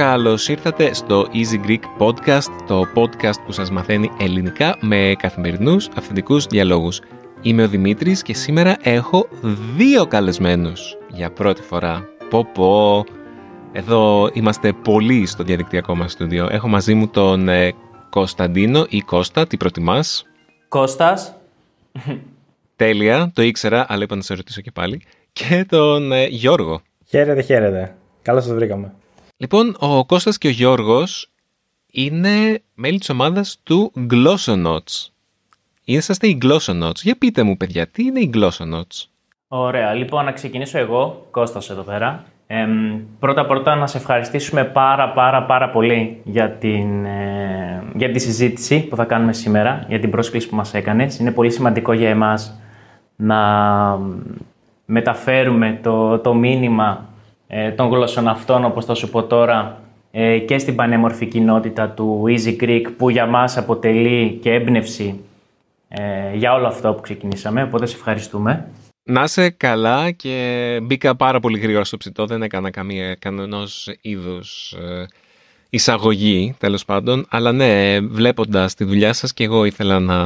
Καλώς 0.00 0.48
ήρθατε 0.48 0.94
στο 0.94 1.26
Easy 1.32 1.66
Greek 1.66 1.80
Podcast, 1.98 2.50
το 2.66 2.82
podcast 2.94 3.42
που 3.46 3.52
σας 3.52 3.70
μαθαίνει 3.70 4.10
ελληνικά 4.18 4.76
με 4.80 5.14
καθημερινούς 5.18 5.88
αυθεντικούς 5.96 6.46
διαλόγους. 6.46 7.00
Είμαι 7.42 7.62
ο 7.62 7.68
Δημήτρης 7.68 8.22
και 8.22 8.34
σήμερα 8.34 8.76
έχω 8.82 9.28
δύο 9.76 10.06
καλεσμένους 10.06 10.96
για 11.08 11.32
πρώτη 11.32 11.62
φορά. 11.62 12.08
Πω 12.30 12.44
πω, 12.44 13.04
εδώ 13.72 14.30
είμαστε 14.32 14.72
πολύ 14.72 15.26
στο 15.26 15.42
διαδικτυακό 15.42 15.94
μας 15.94 16.12
στούντιο. 16.12 16.48
Έχω 16.50 16.68
μαζί 16.68 16.94
μου 16.94 17.08
τον 17.08 17.48
ε, 17.48 17.72
Κωνσταντίνο 18.10 18.86
ή 18.88 19.00
Κώστα, 19.00 19.46
τι 19.46 19.56
προτιμάς; 19.56 20.26
Κώστας. 20.68 21.34
Τέλεια, 22.76 23.30
το 23.34 23.42
ήξερα, 23.42 23.86
αλλά 23.88 24.02
είπα 24.02 24.16
να 24.16 24.22
σε 24.22 24.34
ρωτήσω 24.34 24.60
και 24.60 24.70
πάλι. 24.70 25.02
Και 25.32 25.64
τον 25.68 26.12
ε, 26.12 26.26
Γιώργο. 26.26 26.80
Χαίρετε, 27.06 27.42
χαίρετε. 27.42 27.96
Καλώς 28.22 28.44
σας 28.44 28.54
βρήκαμε. 28.54 28.92
Λοιπόν, 29.36 29.76
ο 29.78 30.06
Κώστας 30.06 30.38
και 30.38 30.46
ο 30.48 30.50
Γιώργος 30.50 31.30
είναι 31.90 32.62
μέλη 32.74 32.98
της 32.98 33.10
ομάδας 33.10 33.60
του 33.62 33.92
Glossonauts. 34.10 35.08
Είσαστε 35.84 36.26
οι 36.26 36.38
Glossonauts. 36.42 37.00
Για 37.02 37.18
πείτε 37.18 37.42
μου, 37.42 37.56
παιδιά, 37.56 37.86
τι 37.86 38.02
είναι 38.02 38.20
οι 38.20 38.30
Glossonauts; 38.34 39.04
Ωραία. 39.52 39.94
Λοιπόν, 39.94 40.24
να 40.24 40.32
ξεκινήσω 40.32 40.78
εγώ, 40.78 41.26
Κώστας 41.30 41.70
εδώ 41.70 41.82
πέρα. 41.82 42.24
Ε, 42.46 42.66
πρώτα 43.18 43.46
πρώτα 43.46 43.74
να 43.74 43.86
σε 43.86 43.98
ευχαριστήσουμε 43.98 44.64
πάρα 44.64 45.12
πάρα 45.12 45.42
πάρα 45.42 45.70
πολύ 45.70 46.20
για, 46.24 46.50
την, 46.50 47.04
ε, 47.04 47.82
για 47.94 48.10
τη 48.10 48.18
συζήτηση 48.18 48.86
που 48.86 48.96
θα 48.96 49.04
κάνουμε 49.04 49.32
σήμερα, 49.32 49.84
για 49.88 49.98
την 49.98 50.10
πρόσκληση 50.10 50.48
που 50.48 50.56
μας 50.56 50.74
έκανες. 50.74 51.18
Είναι 51.18 51.30
πολύ 51.30 51.50
σημαντικό 51.50 51.92
για 51.92 52.08
εμάς 52.08 52.60
να 53.16 53.38
μεταφέρουμε 54.84 55.78
το, 55.82 56.18
το 56.18 56.34
μήνυμα 56.34 57.08
ε, 57.46 57.70
των 57.70 57.88
γλώσσων 57.88 58.28
αυτών, 58.28 58.64
όπως 58.64 58.84
θα 58.84 58.94
σου 58.94 59.10
πω 59.10 59.22
τώρα, 59.22 59.76
ε, 60.10 60.38
και 60.38 60.58
στην 60.58 60.74
πανέμορφη 60.74 61.26
κοινότητα 61.26 61.88
του 61.88 62.24
Easy 62.26 62.62
Greek, 62.62 62.84
που 62.96 63.10
για 63.10 63.26
μας 63.26 63.56
αποτελεί 63.56 64.38
και 64.42 64.52
έμπνευση 64.52 65.20
ε, 65.88 66.34
για 66.34 66.54
όλο 66.54 66.66
αυτό 66.66 66.92
που 66.92 67.00
ξεκινήσαμε, 67.00 67.62
οπότε 67.62 67.86
σε 67.86 67.96
ευχαριστούμε. 67.96 68.66
Να 69.10 69.22
είσαι 69.22 69.50
καλά 69.50 70.10
και 70.10 70.78
μπήκα 70.82 71.16
πάρα 71.16 71.40
πολύ 71.40 71.58
γρήγορα 71.58 71.84
στο 71.84 71.96
ψητό, 71.96 72.26
δεν 72.26 72.42
έκανα 72.42 72.70
καμία 72.70 73.14
κανένας 73.14 73.88
είδους 74.00 74.74
εισαγωγή 75.70 76.54
τέλος 76.58 76.84
πάντων, 76.84 77.26
αλλά 77.28 77.52
ναι, 77.52 78.00
βλέποντας 78.00 78.74
τη 78.74 78.84
δουλειά 78.84 79.12
σας 79.12 79.34
και 79.34 79.44
εγώ 79.44 79.64
ήθελα 79.64 80.00
να, 80.00 80.16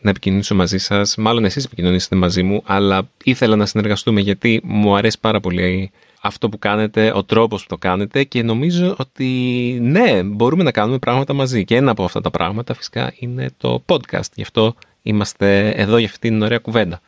να 0.00 0.10
επικοινωνήσω 0.10 0.54
μαζί 0.54 0.78
σας, 0.78 1.16
μάλλον 1.16 1.44
εσείς 1.44 1.64
επικοινωνήσετε 1.64 2.16
μαζί 2.16 2.42
μου, 2.42 2.62
αλλά 2.64 3.08
ήθελα 3.24 3.56
να 3.56 3.66
συνεργαστούμε 3.66 4.20
γιατί 4.20 4.60
μου 4.64 4.96
αρέσει 4.96 5.20
πάρα 5.20 5.40
πολύ 5.40 5.90
αυτό 6.20 6.48
που 6.48 6.58
κάνετε, 6.58 7.12
ο 7.14 7.24
τρόπος 7.24 7.62
που 7.62 7.68
το 7.68 7.76
κάνετε 7.76 8.24
και 8.24 8.42
νομίζω 8.42 8.94
ότι 8.98 9.28
ναι, 9.82 10.22
μπορούμε 10.22 10.62
να 10.62 10.70
κάνουμε 10.70 10.98
πράγματα 10.98 11.32
μαζί. 11.32 11.64
Και 11.64 11.76
ένα 11.76 11.90
από 11.90 12.04
αυτά 12.04 12.20
τα 12.20 12.30
πράγματα 12.30 12.74
φυσικά 12.74 13.14
είναι 13.18 13.50
το 13.56 13.82
podcast. 13.86 14.30
Γι' 14.34 14.42
αυτό 14.42 14.74
είμαστε 15.02 15.70
εδώ 15.70 15.96
για 15.98 16.08
αυτήν 16.08 16.30
την 16.30 16.42
ωραία 16.42 16.58
κουβέντα. 16.58 17.00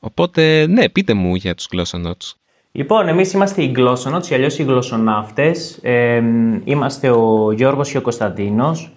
Οπότε 0.00 0.66
ναι, 0.66 0.88
πείτε 0.88 1.14
μου 1.14 1.34
για 1.34 1.54
τους 1.54 1.68
Glossonauts. 1.72 2.32
Λοιπόν, 2.72 3.08
εμείς 3.08 3.32
είμαστε 3.32 3.62
οι 3.62 3.74
Glossonauts, 3.76 4.26
ή 4.30 4.34
αλλιώς 4.34 4.58
οι 4.58 4.62
γλωσσοναύτες. 4.62 5.78
Ε, 5.82 6.22
είμαστε 6.64 7.10
ο 7.10 7.52
Γιώργος 7.52 7.90
και 7.90 7.98
ο 7.98 8.02
Κωνσταντίνος 8.02 8.92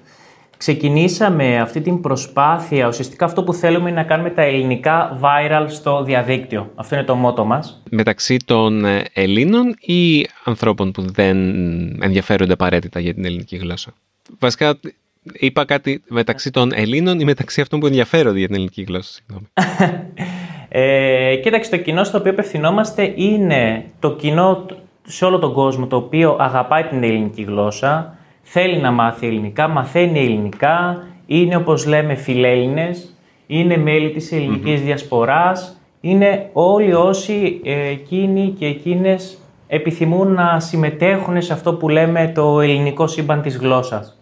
ξεκινήσαμε 0.62 1.60
αυτή 1.60 1.82
την 1.82 2.02
προσπάθεια, 2.02 2.88
ουσιαστικά 2.88 3.26
αυτό 3.26 3.44
που 3.44 3.54
θέλουμε 3.54 3.90
είναι 3.90 4.00
να 4.02 4.08
κάνουμε 4.08 4.30
τα 4.30 4.42
ελληνικά 4.42 5.20
viral 5.22 5.66
στο 5.68 6.04
διαδίκτυο. 6.04 6.72
Αυτό 6.76 6.96
είναι 6.96 7.04
το 7.04 7.16
μότο 7.16 7.46
μας. 7.46 7.82
Μεταξύ 7.90 8.38
των 8.46 8.86
ε, 8.86 9.04
Ελλήνων 9.14 9.76
ή 9.80 10.28
ανθρώπων 10.44 10.92
που 10.92 11.02
δεν 11.12 11.38
ενδιαφέρονται 12.04 12.54
απαραίτητα 12.54 13.00
για 13.00 13.14
την 13.14 13.26
ελληνική 13.26 13.56
γλώσσα. 13.56 13.94
Βασικά 14.40 14.80
είπα 15.34 15.66
κάτι 15.66 16.04
μεταξύ 16.08 16.52
των 16.52 16.72
Ελλήνων 16.74 17.20
ή 17.20 17.24
μεταξύ 17.24 17.62
αυτών 17.62 17.80
που 17.80 17.86
ενδιαφέρονται 17.86 18.38
για 18.38 18.48
την 18.48 18.56
ελληνική 18.56 18.82
γλώσσα. 18.82 19.20
ε, 20.74 21.36
κοίταξε, 21.36 21.70
το 21.70 21.78
κοινό 21.78 22.04
στο 22.04 22.18
οποίο 22.18 22.32
απευθυνόμαστε 22.32 23.14
είναι 23.16 23.86
το 24.00 24.12
κοινό 24.12 24.66
σε 25.04 25.26
όλο 25.26 25.40
τον 25.40 25.54
κόσμο 25.54 25.88
το 25.88 25.96
οποίο 25.96 26.36
αγαπάει 26.40 26.84
την 26.84 27.04
ελληνική 27.04 27.42
γλώσσα, 27.42 28.16
θέλει 28.42 28.78
να 28.78 28.92
μάθει 28.92 29.28
ελληνικά, 29.28 29.68
μαθαίνει 29.68 30.20
ελληνικά, 30.20 31.04
είναι 31.26 31.56
όπως 31.56 31.86
λέμε 31.86 32.16
φιλέλληνες, 32.16 33.16
είναι 33.48 33.78
μέλη 33.78 34.10
της 34.10 34.32
ελληνικής 34.32 34.82
διασποράς, 34.82 35.82
είναι 36.02 36.50
όλοι 36.54 36.94
όσοι 36.94 37.62
ε, 37.64 37.88
εκείνοι 37.88 38.56
και 38.60 38.66
εκείνες 38.66 39.38
επιθυμούν 39.68 40.34
να 40.34 40.60
συμμετέχουν 40.60 41.42
σε 41.42 41.54
αυτό 41.54 41.74
που 41.74 41.90
λέμε 41.90 42.32
το 42.36 42.60
ελληνικό 42.62 43.08
σύμπαν 43.08 43.42
της 43.42 43.58
γλώσσας. 43.58 44.21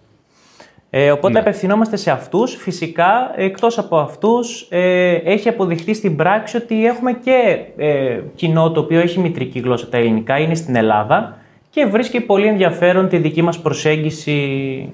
Ε, 0.92 1.12
οπότε 1.12 1.34
ναι. 1.34 1.40
απευθυνόμαστε 1.40 1.96
σε 1.96 2.12
αυτούς. 2.12 2.56
Φυσικά, 2.56 3.32
εκτός 3.36 3.78
από 3.78 3.98
αυτούς, 3.98 4.68
ε, 4.70 5.14
έχει 5.14 5.50
αποδειχθεί 5.50 5.94
στην 5.94 6.16
πράξη 6.16 6.58
ότι 6.58 6.86
έχουμε 6.86 7.14
και 7.14 7.60
ε, 7.78 8.20
κοινό 8.36 8.72
το 8.72 8.80
οποίο 8.80 9.00
έχει 9.00 9.20
μητρική 9.20 9.60
γλώσσα 9.60 9.90
τα 9.90 9.98
ελληνικά, 9.98 10.38
είναι 10.38 10.56
στην 10.56 10.76
Ελλάδα 10.76 11.38
και 11.70 11.86
βρίσκει 11.86 12.22
πολύ 12.22 12.48
ενδιαφέρον 12.48 13.10
τη 13.10 13.18
δική 13.18 13.42
μας 13.42 13.60
προσέγγιση 13.60 14.94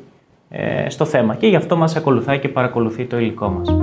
ε, 0.49 0.89
στο 0.89 1.05
θέμα 1.05 1.35
και 1.35 1.47
γι' 1.47 1.55
αυτό 1.55 1.75
μας 1.77 1.95
ακολουθάει 1.95 2.39
και 2.39 2.49
παρακολουθεί 2.49 3.05
το 3.05 3.19
υλικό 3.19 3.49
μας. 3.49 3.77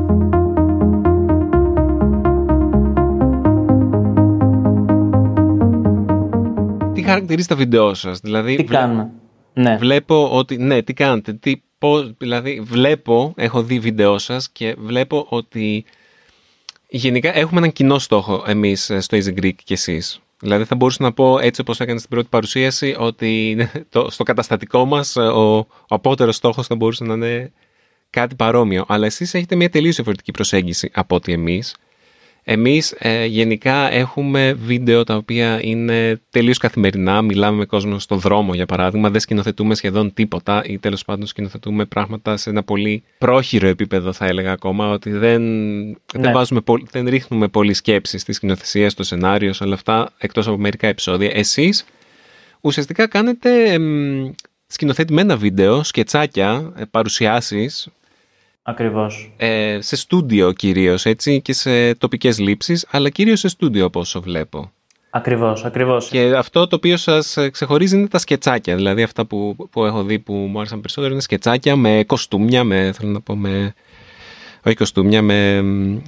Τι 6.92 7.02
χαρακτηρίζει 7.02 7.48
τα 7.48 7.56
βίντεό 7.56 7.94
σας, 7.94 8.20
δηλαδή... 8.20 8.56
Τι 8.56 8.64
κάνουμε; 8.64 9.10
Ναι. 9.54 9.76
Βλέπω 9.76 10.30
ότι, 10.30 10.56
ναι, 10.56 10.82
τι 10.82 10.92
κάνετε, 10.92 11.32
τι, 11.32 11.62
πώς, 11.78 12.12
δηλαδή 12.18 12.60
βλέπω, 12.60 13.32
έχω 13.36 13.62
δει 13.62 13.78
βίντεό 13.78 14.18
σας 14.18 14.50
και 14.50 14.74
βλέπω 14.78 15.26
ότι 15.28 15.84
γενικά 16.88 17.36
έχουμε 17.36 17.60
έναν 17.60 17.72
κοινό 17.72 17.98
στόχο 17.98 18.44
εμείς 18.46 18.90
ε, 18.90 19.00
στο 19.00 19.16
Easy 19.16 19.38
Greek 19.38 19.54
και 19.64 19.74
εσείς. 19.74 20.20
Δηλαδή 20.40 20.64
θα 20.64 20.74
μπορούσα 20.74 21.02
να 21.02 21.12
πω 21.12 21.38
έτσι 21.38 21.60
όπως 21.60 21.80
έκανες 21.80 22.00
στην 22.00 22.12
πρώτη 22.12 22.28
παρουσίαση 22.30 22.94
ότι 22.98 23.56
το, 23.88 24.10
στο 24.10 24.22
καταστατικό 24.22 24.84
μας 24.84 25.16
ο, 25.16 25.56
ο 25.56 25.66
απότερος 25.88 26.36
στόχος 26.36 26.66
θα 26.66 26.74
μπορούσε 26.74 27.04
να 27.04 27.14
είναι 27.14 27.52
κάτι 28.10 28.34
παρόμοιο. 28.34 28.84
Αλλά 28.88 29.06
εσείς 29.06 29.34
έχετε 29.34 29.56
μια 29.56 29.70
τελείως 29.70 29.94
διαφορετική 29.94 30.30
προσέγγιση 30.30 30.90
από 30.94 31.14
ότι 31.16 31.32
εμείς. 31.32 31.76
Εμείς 32.44 32.94
ε, 32.98 33.24
γενικά 33.24 33.92
έχουμε 33.92 34.52
βίντεο 34.52 35.04
τα 35.04 35.16
οποία 35.16 35.58
είναι 35.62 36.20
τελείως 36.30 36.58
καθημερινά, 36.58 37.22
μιλάμε 37.22 37.56
με 37.56 37.64
κόσμο 37.64 37.98
στον 37.98 38.18
δρόμο 38.18 38.54
για 38.54 38.66
παράδειγμα, 38.66 39.10
δεν 39.10 39.20
σκηνοθετούμε 39.20 39.74
σχεδόν 39.74 40.12
τίποτα 40.12 40.62
ή 40.64 40.78
τέλος 40.78 41.04
πάντων 41.04 41.26
σκηνοθετούμε 41.26 41.84
πράγματα 41.84 42.36
σε 42.36 42.50
ένα 42.50 42.62
πολύ 42.62 43.02
πρόχειρο 43.18 43.68
επίπεδο 43.68 44.12
θα 44.12 44.26
έλεγα 44.26 44.52
ακόμα, 44.52 44.90
ότι 44.90 45.10
δεν, 45.10 45.42
δεν, 46.12 46.20
ναι. 46.20 46.32
βάζουμε, 46.32 46.60
δεν 46.90 47.08
ρίχνουμε 47.08 47.48
πολύ 47.48 47.74
σκέψη 47.74 48.18
στη 48.18 48.32
σκηνοθεσία, 48.32 48.90
στο 48.90 49.02
σενάριο, 49.02 49.52
σε 49.52 49.64
όλα 49.64 49.74
αυτά, 49.74 50.12
εκτός 50.18 50.46
από 50.46 50.58
μερικά 50.58 50.86
επεισόδια. 50.86 51.30
Εσείς 51.32 51.84
ουσιαστικά 52.60 53.06
κάνετε 53.06 53.78
σκηνοθετημένα 54.66 55.36
βίντεο, 55.36 55.82
σκετσάκια, 55.82 56.72
ε, 56.76 56.82
παρουσιάσεις 56.90 57.88
Ακριβώς. 58.62 59.32
Ε, 59.36 59.78
σε 59.80 59.96
στούντιο 59.96 60.52
κυρίως, 60.52 61.06
έτσι, 61.06 61.40
και 61.40 61.52
σε 61.52 61.94
τοπικές 61.94 62.38
λήψεις, 62.38 62.86
αλλά 62.90 63.08
κυρίως 63.08 63.40
σε 63.40 63.48
στούντιο 63.48 63.84
από 63.84 64.00
όσο 64.00 64.20
βλέπω. 64.20 64.72
Ακριβώς, 65.10 65.64
ακριβώς. 65.64 66.08
Και 66.08 66.34
αυτό 66.36 66.66
το 66.66 66.76
οποίο 66.76 66.96
σας 66.96 67.38
ξεχωρίζει 67.50 67.96
είναι 67.96 68.08
τα 68.08 68.18
σκετσάκια, 68.18 68.76
δηλαδή 68.76 69.02
αυτά 69.02 69.24
που, 69.26 69.56
που 69.70 69.84
έχω 69.84 70.02
δει 70.02 70.18
που 70.18 70.32
μου 70.32 70.58
άρεσαν 70.58 70.80
περισσότερο 70.80 71.12
είναι 71.12 71.22
σκετσάκια 71.22 71.76
με 71.76 72.04
κοστούμια, 72.06 72.64
με, 72.64 72.92
θέλω 72.92 73.10
να 73.10 73.20
πω, 73.20 73.36
με 73.36 73.74
όχι 74.66 74.76
κοστούμια, 74.76 75.22
με, 75.22 75.62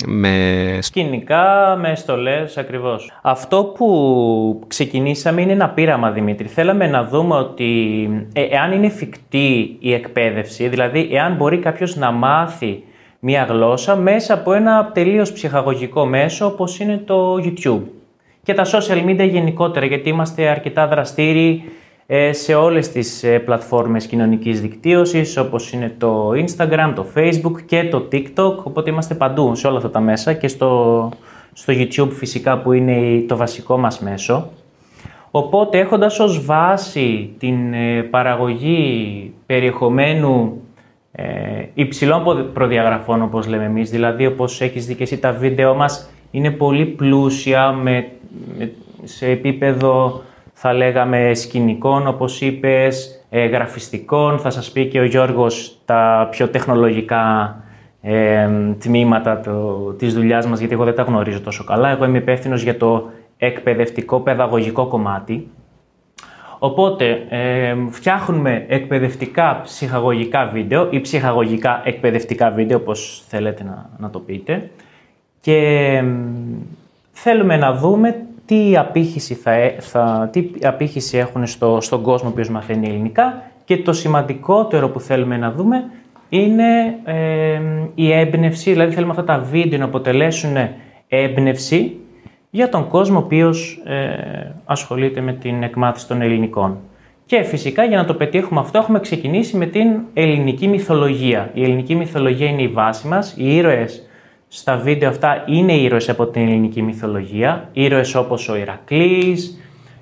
με... 0.06 0.78
Σκηνικά, 0.80 1.76
με 1.80 1.94
στολές, 1.94 2.58
ακριβώς. 2.58 3.12
Αυτό 3.22 3.64
που 3.64 4.64
ξεκινήσαμε 4.66 5.40
είναι 5.40 5.52
ένα 5.52 5.68
πείραμα, 5.68 6.10
Δημήτρη. 6.10 6.48
Θέλαμε 6.48 6.86
να 6.86 7.04
δούμε 7.04 7.34
ότι 7.34 8.08
ε, 8.32 8.42
εάν 8.42 8.72
είναι 8.72 8.86
εφικτή 8.86 9.76
η 9.78 9.92
εκπαίδευση, 9.92 10.68
δηλαδή 10.68 11.08
εάν 11.12 11.34
μπορεί 11.34 11.58
κάποιος 11.58 11.96
να 11.96 12.10
μάθει 12.10 12.82
μία 13.18 13.44
γλώσσα 13.44 13.96
μέσα 13.96 14.34
από 14.34 14.52
ένα 14.52 14.90
τελείως 14.94 15.32
ψυχαγωγικό 15.32 16.06
μέσο 16.06 16.46
όπως 16.46 16.78
είναι 16.78 17.02
το 17.04 17.34
YouTube 17.34 17.82
και 18.42 18.54
τα 18.54 18.64
social 18.64 19.04
media 19.06 19.28
γενικότερα, 19.30 19.86
γιατί 19.86 20.08
είμαστε 20.08 20.48
αρκετά 20.48 20.86
δραστήριοι 20.86 21.64
ε, 21.64 21.70
σε 22.30 22.54
όλες 22.54 22.88
τις 22.88 23.22
ε, 23.22 23.38
πλατφόρμες 23.38 24.06
κοινωνικής 24.06 24.60
δικτύωσης 24.60 25.36
όπως 25.36 25.72
είναι 25.72 25.94
το 25.98 26.30
Instagram, 26.30 26.92
το 26.94 27.06
Facebook 27.16 27.62
και 27.66 27.84
το 27.84 28.08
TikTok 28.12 28.56
οπότε 28.62 28.90
είμαστε 28.90 29.14
παντού 29.14 29.54
σε 29.54 29.66
όλα 29.66 29.76
αυτά 29.76 29.90
τα 29.90 30.00
μέσα 30.00 30.32
και 30.32 30.48
στο, 30.48 31.10
στο 31.52 31.72
YouTube 31.76 32.10
φυσικά 32.10 32.58
που 32.58 32.72
είναι 32.72 33.24
το 33.28 33.36
βασικό 33.36 33.78
μας 33.78 34.00
μέσο. 34.00 34.50
Οπότε 35.30 35.78
έχοντας 35.78 36.18
ως 36.18 36.44
βάση 36.44 37.34
την 37.38 37.74
ε, 37.74 38.02
παραγωγή 38.02 39.32
περιεχομένου 39.46 40.60
ε, 41.12 41.24
υψηλών 41.74 42.50
προδιαγραφών 42.52 43.22
όπως 43.22 43.46
λέμε 43.46 43.64
εμείς, 43.64 43.90
δηλαδή 43.90 44.26
όπως 44.26 44.60
έχεις 44.60 44.86
δει 44.86 44.94
και 44.94 45.02
εσύ 45.02 45.18
τα 45.18 45.32
βίντεο 45.32 45.74
μας 45.74 46.10
είναι 46.30 46.50
πολύ 46.50 46.84
πλούσια 46.84 47.72
με, 47.72 48.08
σε 49.04 49.26
επίπεδο 49.26 50.22
θα 50.54 50.72
λέγαμε 50.72 51.34
σκηνικών 51.34 52.06
όπως 52.06 52.40
είπες, 52.40 53.24
ε, 53.30 53.46
γραφιστικών, 53.46 54.38
θα 54.38 54.50
σας 54.50 54.70
πει 54.70 54.86
και 54.86 55.00
ο 55.00 55.04
Γιώργος 55.04 55.78
τα 55.84 56.28
πιο 56.30 56.48
τεχνολογικά 56.48 57.56
ε, 58.02 58.48
τμήματα 58.78 59.40
το, 59.40 59.52
της 59.98 60.14
δουλειάς 60.14 60.46
μας, 60.46 60.58
γιατί 60.58 60.74
εγώ 60.74 60.84
δεν 60.84 60.94
τα 60.94 61.02
γνωρίζω 61.02 61.40
τόσο 61.40 61.64
καλά. 61.64 61.88
Εγώ 61.88 62.04
είμαι 62.04 62.18
υπεύθυνος 62.18 62.62
για 62.62 62.76
το 62.76 63.10
εκπαιδευτικό 63.38 64.20
παιδαγωγικό 64.20 64.86
κομμάτι. 64.86 65.48
Οπότε 66.58 67.26
ε, 67.28 67.74
φτιάχνουμε 67.90 68.64
εκπαιδευτικά 68.68 69.60
ψυχαγωγικά 69.64 70.46
βίντεο 70.46 70.88
ή 70.90 71.00
ψυχαγωγικά 71.00 71.82
εκπαιδευτικά 71.84 72.50
βίντεο, 72.50 72.78
όπως 72.78 73.24
θέλετε 73.28 73.64
να, 73.64 73.90
να 73.98 74.10
το 74.10 74.18
πείτε. 74.18 74.70
Και 75.40 76.02
θέλουμε 77.12 77.56
να 77.56 77.72
δούμε 77.72 78.26
τι 78.46 78.76
απήχηση, 78.76 79.34
θα, 79.34 79.50
ε, 79.50 79.76
θα, 79.78 80.28
τι 80.32 80.50
απήχηση 80.62 81.16
έχουν 81.16 81.46
στο, 81.46 81.78
στον 81.80 82.02
κόσμο 82.02 82.30
που 82.30 82.42
μαθαίνει 82.50 82.88
ελληνικά 82.88 83.42
και 83.64 83.76
το 83.76 83.92
σημαντικότερο 83.92 84.88
που 84.88 85.00
θέλουμε 85.00 85.36
να 85.36 85.52
δούμε 85.52 85.84
είναι 86.28 86.98
ε, 87.04 87.60
η 87.94 88.12
έμπνευση, 88.12 88.70
δηλαδή 88.70 88.94
θέλουμε 88.94 89.10
αυτά 89.10 89.24
τα 89.24 89.38
βίντεο 89.38 89.78
να 89.78 89.84
αποτελέσουν 89.84 90.56
έμπνευση 91.08 91.96
για 92.50 92.68
τον 92.68 92.88
κόσμο 92.88 93.18
ο 93.18 93.22
οποίος 93.24 93.82
ε, 93.84 94.54
ασχολείται 94.64 95.20
με 95.20 95.32
την 95.32 95.62
εκμάθηση 95.62 96.08
των 96.08 96.22
ελληνικών. 96.22 96.78
Και 97.26 97.42
φυσικά 97.42 97.84
για 97.84 97.96
να 97.96 98.04
το 98.04 98.14
πετύχουμε 98.14 98.60
αυτό 98.60 98.78
έχουμε 98.78 99.00
ξεκινήσει 99.00 99.56
με 99.56 99.66
την 99.66 100.00
ελληνική 100.14 100.68
μυθολογία. 100.68 101.50
Η 101.54 101.62
ελληνική 101.62 101.94
μυθολογία 101.94 102.48
είναι 102.48 102.62
η 102.62 102.68
βάση 102.68 103.06
μας, 103.06 103.34
οι 103.36 103.56
ήρωες 103.56 104.08
στα 104.56 104.76
βίντεο 104.76 105.08
αυτά 105.08 105.44
είναι 105.46 105.72
ήρωες 105.72 106.08
από 106.08 106.26
την 106.26 106.42
ελληνική 106.42 106.82
μυθολογία, 106.82 107.68
ήρωες 107.72 108.14
όπως 108.14 108.48
ο 108.48 108.56
Ηρακλής, 108.56 109.60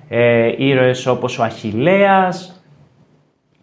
ε, 0.09 0.51
ήρωες 0.57 1.05
όπως 1.05 1.39
ο 1.39 1.43
Αχιλέας, 1.43 2.63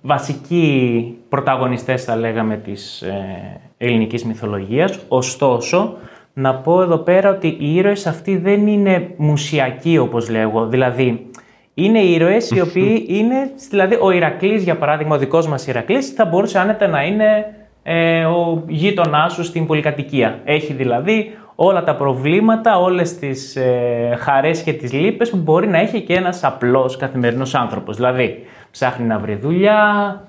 βασικοί 0.03 1.15
πρωταγωνιστές 1.29 2.05
θα 2.05 2.17
λέγαμε 2.17 2.57
της 2.57 3.03
ε, 3.03 3.61
ελληνικής 3.79 4.25
μυθολογίας. 4.25 4.99
Ωστόσο, 5.09 5.97
να 6.33 6.55
πω 6.55 6.83
εδώ 6.83 6.99
πέρα 6.99 7.31
ότι 7.31 7.57
οι 7.61 7.75
ήρωες 7.75 8.07
αυτοί 8.07 8.37
δεν 8.37 8.67
είναι 8.67 9.15
μουσιακοί 9.17 9.99
όπως 9.99 10.29
λέγω, 10.29 10.67
δηλαδή 10.67 11.31
είναι 11.75 11.99
ήρωες 11.99 12.51
οι 12.51 12.61
οποίοι 12.69 13.07
είναι, 13.09 13.51
δηλαδή 13.71 13.99
ο 14.01 14.11
Ηρακλής 14.11 14.63
για 14.63 14.77
παράδειγμα, 14.77 15.15
ο 15.15 15.19
δικός 15.19 15.49
μας 15.49 15.67
Ηρακλής 15.67 16.11
θα 16.11 16.25
μπορούσε 16.25 16.59
άνετα 16.59 16.87
να 16.87 17.03
είναι 17.05 17.55
ε, 17.83 18.25
ο 18.25 18.65
γείτονάς 18.67 19.33
σου 19.33 19.45
στην 19.45 19.67
πολυκατοικία. 19.67 20.41
Έχει 20.45 20.73
δηλαδή 20.73 21.33
όλα 21.55 21.85
τα 21.85 21.97
προβλήματα, 21.97 22.79
όλες 22.79 23.19
τις 23.19 23.57
ε, 23.57 24.17
χαρές 24.21 24.63
και 24.63 24.73
τις 24.73 24.93
λύπες 24.93 25.31
που 25.31 25.37
μπορεί 25.37 25.69
να 25.69 25.79
έχει 25.79 26.01
και 26.01 26.15
ένας 26.15 26.45
απλός 26.45 26.97
καθημερινός 26.97 27.55
άνθρωπος. 27.55 27.97
Δηλαδή, 27.97 28.45
ψάχνει 28.71 29.07
να 29.07 29.19
βρει 29.19 29.35
δουλειά, 29.35 30.21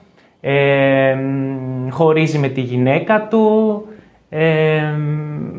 ε, 0.41 1.15
χωρίζει 1.89 2.37
με 2.37 2.47
τη 2.47 2.61
γυναίκα 2.61 3.27
του. 3.27 3.85
Ε, 4.29 4.81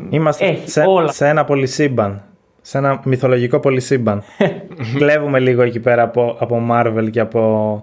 Είμαστε 0.09 0.57
σε, 0.65 0.83
όλα. 0.87 1.11
σε 1.11 1.27
ένα 1.27 1.43
πολυσύμπαν. 1.43 2.21
Σε 2.61 2.77
ένα 2.77 3.01
μυθολογικό 3.03 3.59
πολυσύμπαν. 3.59 4.23
Κλέβουμε 4.97 5.39
λίγο 5.39 5.61
εκεί 5.61 5.79
πέρα 5.79 6.03
από, 6.03 6.37
από 6.39 6.61
Marvel 6.71 7.07
και 7.11 7.19
από 7.19 7.81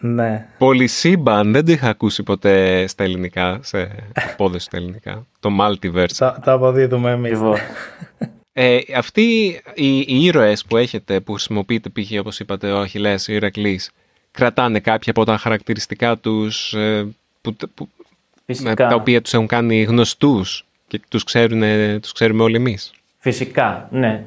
ναι. 0.00 0.46
Πολυσύμπαν, 0.58 1.52
δεν 1.52 1.64
το 1.64 1.72
είχα 1.72 1.88
ακούσει 1.88 2.22
ποτέ 2.22 2.86
στα 2.86 3.04
ελληνικά, 3.04 3.60
σε 3.62 3.90
απόδοση 4.32 4.64
στα 4.64 4.76
ελληνικά. 4.76 5.26
Το 5.40 5.50
multiverse. 5.60 6.12
Τα, 6.16 6.40
τα 6.44 6.52
αποδίδουμε 6.52 7.10
εμείς. 7.10 7.40
Ε, 8.52 8.78
αυτοί 8.96 9.22
οι, 9.74 9.98
οι 9.98 10.24
ήρωες 10.24 10.64
που 10.64 10.76
έχετε, 10.76 11.20
που 11.20 11.32
χρησιμοποιείτε 11.32 11.88
π.χ. 11.88 12.18
όπως 12.20 12.40
είπατε 12.40 12.70
ο 12.70 12.78
Αχιλέας 12.78 13.28
ή 13.28 13.32
ο 13.32 13.34
Ηρακλής, 13.34 13.90
κρατάνε 14.30 14.80
κάποια 14.80 15.12
από 15.16 15.24
τα 15.24 15.36
χαρακτηριστικά 15.36 16.16
τους 16.16 16.72
ε, 16.74 17.06
που, 17.40 17.56
που, 17.74 17.88
με, 18.62 18.74
τα 18.74 18.94
οποία 18.94 19.22
τους 19.22 19.34
έχουν 19.34 19.46
κάνει 19.46 19.82
γνωστούς 19.82 20.64
και 20.86 21.00
τους, 21.08 21.24
ξέρουν, 21.24 21.62
τους 22.00 22.12
ξέρουμε 22.12 22.42
όλοι 22.42 22.56
εμείς; 22.56 22.92
Φυσικά, 23.18 23.88
ναι. 23.90 24.24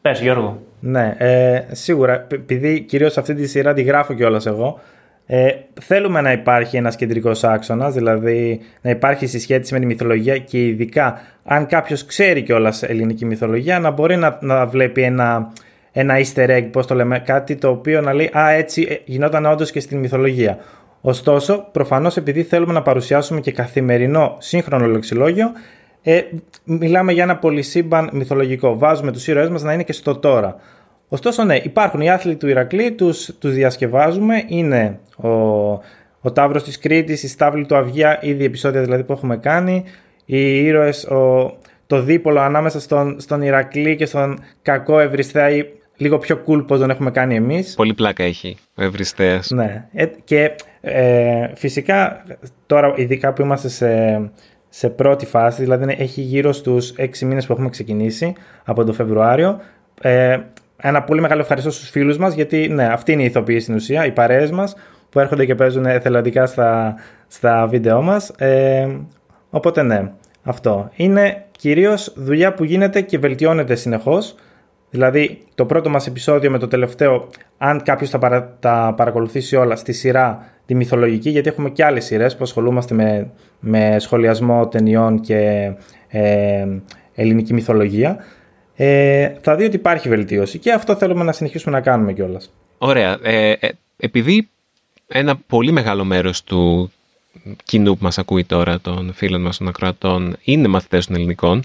Πες 0.00 0.20
Γιώργο. 0.20 0.62
Ναι, 0.80 1.14
ε, 1.18 1.64
σίγουρα, 1.70 2.26
επειδή 2.32 2.80
κυρίως 2.80 3.18
αυτή 3.18 3.34
τη 3.34 3.46
σειρά 3.46 3.72
τη 3.72 3.82
γράφω 3.82 4.14
κιόλας 4.14 4.46
εγώ, 4.46 4.80
ε, 5.26 5.48
θέλουμε 5.80 6.20
να 6.20 6.32
υπάρχει 6.32 6.76
ένας 6.76 6.96
κεντρικός 6.96 7.44
άξονας, 7.44 7.94
δηλαδή 7.94 8.60
να 8.80 8.90
υπάρχει 8.90 9.26
συσχέτιση 9.26 9.74
με 9.74 9.80
τη 9.80 9.86
μυθολογία 9.86 10.38
και 10.38 10.66
ειδικά 10.66 11.20
αν 11.44 11.66
κάποιος 11.66 12.04
ξέρει 12.04 12.42
κιόλας 12.42 12.82
ελληνική 12.82 13.24
μυθολογία 13.24 13.78
να 13.78 13.90
μπορεί 13.90 14.16
να, 14.16 14.38
να 14.40 14.66
βλέπει 14.66 15.02
ένα, 15.02 15.52
ένα 15.92 16.14
easter 16.18 16.48
egg, 16.48 16.68
πώς 16.72 16.86
το 16.86 16.94
λέμε, 16.94 17.18
κάτι 17.18 17.56
το 17.56 17.68
οποίο 17.68 18.00
να 18.00 18.12
λέει 18.12 18.30
«Α, 18.38 18.50
έτσι 18.50 18.86
ε, 18.90 18.94
γινόταν 19.04 19.46
όντως 19.46 19.70
και 19.70 19.80
στην 19.80 19.98
μυθολογία». 19.98 20.58
Ωστόσο, 21.00 21.68
προφανώς 21.72 22.16
επειδή 22.16 22.42
θέλουμε 22.42 22.72
να 22.72 22.82
παρουσιάσουμε 22.82 23.40
και 23.40 23.52
καθημερινό 23.52 24.36
σύγχρονο 24.38 24.86
λεξιλόγιο, 24.86 25.52
ε, 26.02 26.22
μιλάμε 26.64 27.12
για 27.12 27.22
ένα 27.22 27.36
πολυσύμπαν 27.36 28.10
μυθολογικό. 28.12 28.78
Βάζουμε 28.78 29.12
τους 29.12 29.26
ήρωές 29.26 29.48
μας 29.48 29.62
να 29.62 29.72
είναι 29.72 29.82
και 29.82 29.92
στο 29.92 30.16
τώρα. 30.16 30.56
Ωστόσο, 31.08 31.44
ναι, 31.44 31.56
υπάρχουν 31.56 32.00
οι 32.00 32.10
άθλοι 32.10 32.36
του 32.36 32.48
Ηρακλή, 32.48 32.92
τους, 32.92 33.30
τους 33.38 33.54
διασκευάζουμε. 33.54 34.44
Είναι 34.46 34.98
ο, 35.16 35.28
ο 36.20 36.32
Ταύρος 36.32 36.62
της 36.62 36.78
Κρήτης, 36.78 37.22
η 37.22 37.28
Στάβλη 37.28 37.66
του 37.66 37.76
Αυγία, 37.76 38.18
ήδη 38.22 38.44
επεισόδια 38.44 38.82
δηλαδή 38.82 39.04
που 39.04 39.12
έχουμε 39.12 39.36
κάνει. 39.36 39.84
Οι 40.24 40.64
ήρωες, 40.64 41.04
ο, 41.04 41.52
το 41.86 42.02
δίπολο 42.02 42.40
ανάμεσα 42.40 42.80
στον, 42.80 43.20
στον 43.20 43.42
Ηρακλή 43.42 43.96
και 43.96 44.06
στον 44.06 44.38
κακό 44.62 44.98
Ευριστέα 44.98 45.50
ή 45.50 45.64
λίγο 45.96 46.18
πιο 46.18 46.42
cool 46.46 46.64
πώς 46.66 46.78
τον 46.78 46.90
έχουμε 46.90 47.10
κάνει 47.10 47.34
εμείς. 47.34 47.74
Πολύ 47.74 47.94
πλάκα 47.94 48.24
έχει 48.24 48.56
ο 48.74 48.82
Ευριστέας. 48.82 49.50
Ναι, 49.50 49.88
ε, 49.92 50.06
και 50.24 50.54
ε, 50.80 51.50
φυσικά 51.54 52.24
τώρα 52.66 52.92
ειδικά 52.96 53.32
που 53.32 53.42
είμαστε 53.42 53.68
σε, 53.68 54.20
σε 54.68 54.88
πρώτη 54.88 55.26
φάση, 55.26 55.62
δηλαδή 55.62 55.96
έχει 55.98 56.20
γύρω 56.20 56.52
στους 56.52 56.94
6 56.98 57.18
μήνες 57.18 57.46
που 57.46 57.52
έχουμε 57.52 57.68
ξεκινήσει 57.68 58.32
από 58.64 58.84
το 58.84 58.92
Φεβρουάριο, 58.92 59.60
ε, 60.00 60.38
ένα 60.76 61.02
πολύ 61.02 61.20
μεγάλο 61.20 61.40
ευχαριστώ 61.40 61.70
στους 61.70 61.90
φίλους 61.90 62.18
μας 62.18 62.34
γιατί 62.34 62.68
ναι, 62.68 62.84
αυτή 62.84 63.12
είναι 63.12 63.22
η 63.22 63.24
ηθοποίηση 63.24 63.60
στην 63.60 63.74
ουσία, 63.74 64.06
οι 64.06 64.12
παρέες 64.12 64.50
μας 64.50 64.76
που 65.10 65.18
έρχονται 65.18 65.44
και 65.44 65.54
παίζουν 65.54 65.86
εθελοντικά 65.86 66.46
στα, 66.46 66.94
στα 67.26 67.66
βίντεό 67.66 68.02
μας. 68.02 68.28
Ε, 68.28 68.88
οπότε 69.50 69.82
ναι, 69.82 70.12
αυτό. 70.42 70.90
Είναι 70.96 71.44
κυρίως 71.50 72.12
δουλειά 72.16 72.54
που 72.54 72.64
γίνεται 72.64 73.00
και 73.00 73.18
βελτιώνεται 73.18 73.74
συνεχώς. 73.74 74.34
Δηλαδή 74.90 75.38
το 75.54 75.64
πρώτο 75.64 75.90
μας 75.90 76.06
επεισόδιο 76.06 76.50
με 76.50 76.58
το 76.58 76.68
τελευταίο, 76.68 77.28
αν 77.58 77.82
κάποιος 77.82 78.10
τα, 78.10 78.18
παρα, 78.18 78.56
τα 78.60 78.94
παρακολουθήσει 78.96 79.56
όλα 79.56 79.76
στη 79.76 79.92
σειρά 79.92 80.46
τη 80.68 80.74
μυθολογική, 80.74 81.30
γιατί 81.30 81.48
έχουμε 81.48 81.70
και 81.70 81.84
άλλες 81.84 82.04
σειρές 82.04 82.36
που 82.36 82.42
ασχολούμαστε 82.42 82.94
με, 82.94 83.30
με 83.60 83.96
σχολιασμό 83.98 84.68
ταινιών 84.68 85.20
και 85.20 85.72
ε, 86.08 86.66
ελληνική 87.14 87.54
μυθολογία 87.54 88.24
ε, 88.76 89.32
θα 89.40 89.56
δει 89.56 89.64
ότι 89.64 89.76
υπάρχει 89.76 90.08
βελτίωση 90.08 90.58
και 90.58 90.72
αυτό 90.72 90.96
θέλουμε 90.96 91.24
να 91.24 91.32
συνεχίσουμε 91.32 91.76
να 91.76 91.80
κάνουμε 91.82 92.12
κιόλας. 92.12 92.52
Ωραία. 92.78 93.18
Ε, 93.22 93.50
ε, 93.50 93.68
επειδή 93.96 94.48
ένα 95.06 95.36
πολύ 95.36 95.72
μεγάλο 95.72 96.04
μέρος 96.04 96.44
του 96.44 96.92
κοινού 97.64 97.96
που 97.96 98.04
μας 98.04 98.18
ακούει 98.18 98.44
τώρα, 98.44 98.80
των 98.80 99.12
φίλων 99.12 99.40
μας 99.40 99.56
των 99.56 99.68
ακροατών, 99.68 100.36
είναι 100.42 100.68
μαθητές 100.68 101.06
των 101.06 101.16
ελληνικών, 101.16 101.62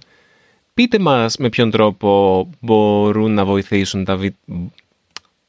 πείτε 0.73 0.99
μας 0.99 1.37
με 1.37 1.49
ποιον 1.49 1.71
τρόπο 1.71 2.49
μπορούν 2.59 3.33
να 3.33 3.45
βοηθήσουν 3.45 4.03
τα, 4.03 4.15
βι... 4.15 4.35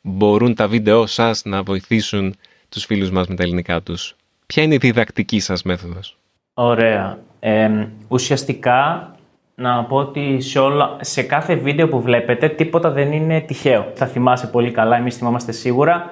μπορούν 0.00 0.54
τα 0.54 0.68
βίντεο 0.68 1.06
σας 1.06 1.42
να 1.44 1.62
βοηθήσουν 1.62 2.34
τους 2.74 2.84
φίλους 2.84 3.10
μας 3.10 3.26
με 3.28 3.34
τα 3.34 3.42
ελληνικά 3.42 3.82
τους. 3.82 4.16
Ποια 4.46 4.62
είναι 4.62 4.74
η 4.74 4.78
διδακτική 4.78 5.40
σας 5.40 5.62
μέθοδος; 5.62 6.16
Ωραία. 6.54 7.18
Ε, 7.40 7.86
ουσιαστικά 8.08 9.08
να 9.54 9.84
πω 9.84 9.96
ότι 9.96 10.40
σε, 10.40 10.58
όλα, 10.58 10.96
σε 11.00 11.22
κάθε 11.22 11.54
βίντεο 11.54 11.88
που 11.88 12.00
βλέπετε 12.00 12.48
τίποτα 12.48 12.90
δεν 12.90 13.12
είναι 13.12 13.40
τυχαίο. 13.40 13.90
Θα 13.94 14.06
θυμάσαι 14.06 14.46
πολύ 14.46 14.70
καλά, 14.70 14.96
εμείς 14.96 15.16
θυμάμαστε 15.16 15.52
σίγουρα. 15.52 16.10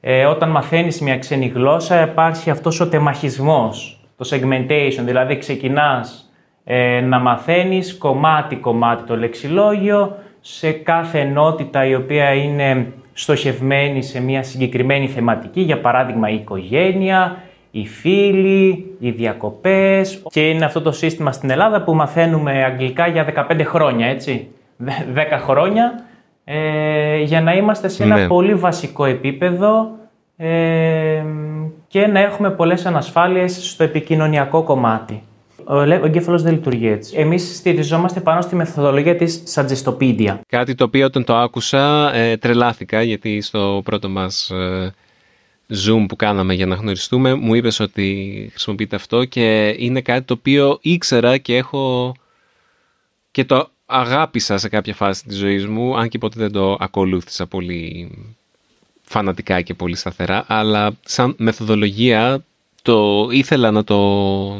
Ε, 0.00 0.24
όταν 0.24 0.50
μαθαίνεις 0.50 1.00
μια 1.00 1.18
ξένη 1.18 1.46
γλώσσα 1.46 2.02
υπάρχει 2.02 2.50
αυτός 2.50 2.80
ο 2.80 2.88
τεμαχισμός, 2.88 4.00
το 4.16 4.28
segmentation, 4.30 5.02
δηλαδή 5.04 5.38
ξεκινάς 5.38 6.32
ε, 6.64 7.00
να 7.00 7.18
μαθαίνεις 7.18 7.98
κομμάτι-κομμάτι 7.98 9.02
το 9.02 9.16
λεξιλόγιο 9.16 10.16
σε 10.40 10.72
κάθε 10.72 11.20
ενότητα 11.20 11.86
η 11.86 11.94
οποία 11.94 12.34
είναι 12.34 12.92
στοχευμένη 13.14 14.02
σε 14.02 14.20
μια 14.20 14.42
συγκεκριμένη 14.42 15.08
θεματική, 15.08 15.60
για 15.60 15.80
παράδειγμα 15.80 16.28
η 16.28 16.34
οικογένεια, 16.34 17.36
οι 17.70 17.86
φίλοι, 17.86 18.94
οι 18.98 19.10
διακοπές 19.10 20.22
και 20.30 20.48
είναι 20.48 20.64
αυτό 20.64 20.80
το 20.82 20.92
σύστημα 20.92 21.32
στην 21.32 21.50
Ελλάδα 21.50 21.82
που 21.82 21.94
μαθαίνουμε 21.94 22.64
αγγλικά 22.64 23.06
για 23.06 23.46
15 23.50 23.60
χρόνια, 23.64 24.06
έτσι. 24.06 24.48
10 24.86 24.88
χρόνια 25.38 26.04
ε, 26.44 27.18
για 27.22 27.40
να 27.40 27.52
είμαστε 27.54 27.88
σε 27.88 28.02
ένα 28.02 28.16
Ναι. 28.16 28.26
πολύ 28.26 28.54
βασικό 28.54 29.04
επίπεδο 29.04 29.90
ε, 30.36 31.24
και 31.86 32.06
να 32.06 32.20
έχουμε 32.20 32.50
πολλές 32.50 32.86
ανασφάλειες 32.86 33.70
στο 33.70 33.84
επικοινωνιακό 33.84 34.62
κομμάτι. 34.62 35.22
Ο, 35.66 35.84
λέ- 35.84 36.02
ο 36.02 36.06
εγκέφαλος 36.06 36.42
δεν 36.42 36.52
λειτουργεί 36.52 36.88
έτσι. 36.88 37.16
Εμείς 37.16 37.56
στηριζόμαστε 37.56 38.20
πάνω 38.20 38.40
στη 38.40 38.56
μεθοδολογία 38.56 39.16
της 39.16 39.42
Suggestopedia. 39.54 40.38
Κάτι 40.48 40.74
το 40.74 40.84
οποίο 40.84 41.06
όταν 41.06 41.24
το 41.24 41.36
άκουσα 41.36 42.14
ε, 42.14 42.36
τρελάθηκα 42.36 43.02
γιατί 43.02 43.40
στο 43.40 43.80
πρώτο 43.84 44.08
μας 44.08 44.50
ε, 44.50 44.94
Zoom 45.68 46.04
που 46.08 46.16
κάναμε 46.16 46.54
για 46.54 46.66
να 46.66 46.74
γνωριστούμε 46.74 47.34
μου 47.34 47.54
είπες 47.54 47.80
ότι 47.80 48.48
χρησιμοποιείται 48.50 48.96
αυτό 48.96 49.24
και 49.24 49.74
είναι 49.78 50.00
κάτι 50.00 50.22
το 50.22 50.34
οποίο 50.34 50.78
ήξερα 50.80 51.38
και 51.38 51.56
έχω 51.56 52.14
και 53.30 53.44
το 53.44 53.68
αγάπησα 53.86 54.58
σε 54.58 54.68
κάποια 54.68 54.94
φάση 54.94 55.24
της 55.24 55.36
ζωής 55.36 55.66
μου 55.66 55.98
αν 55.98 56.08
και 56.08 56.18
ποτέ 56.18 56.40
δεν 56.40 56.52
το 56.52 56.76
ακολούθησα 56.80 57.46
πολύ 57.46 58.10
φανατικά 59.02 59.60
και 59.60 59.74
πολύ 59.74 59.96
σταθερά 59.96 60.44
αλλά 60.48 60.92
σαν 61.04 61.34
μεθοδολογία 61.38 62.44
το 62.84 63.28
ήθελα 63.30 63.70
να 63.70 63.84
το, 63.84 63.98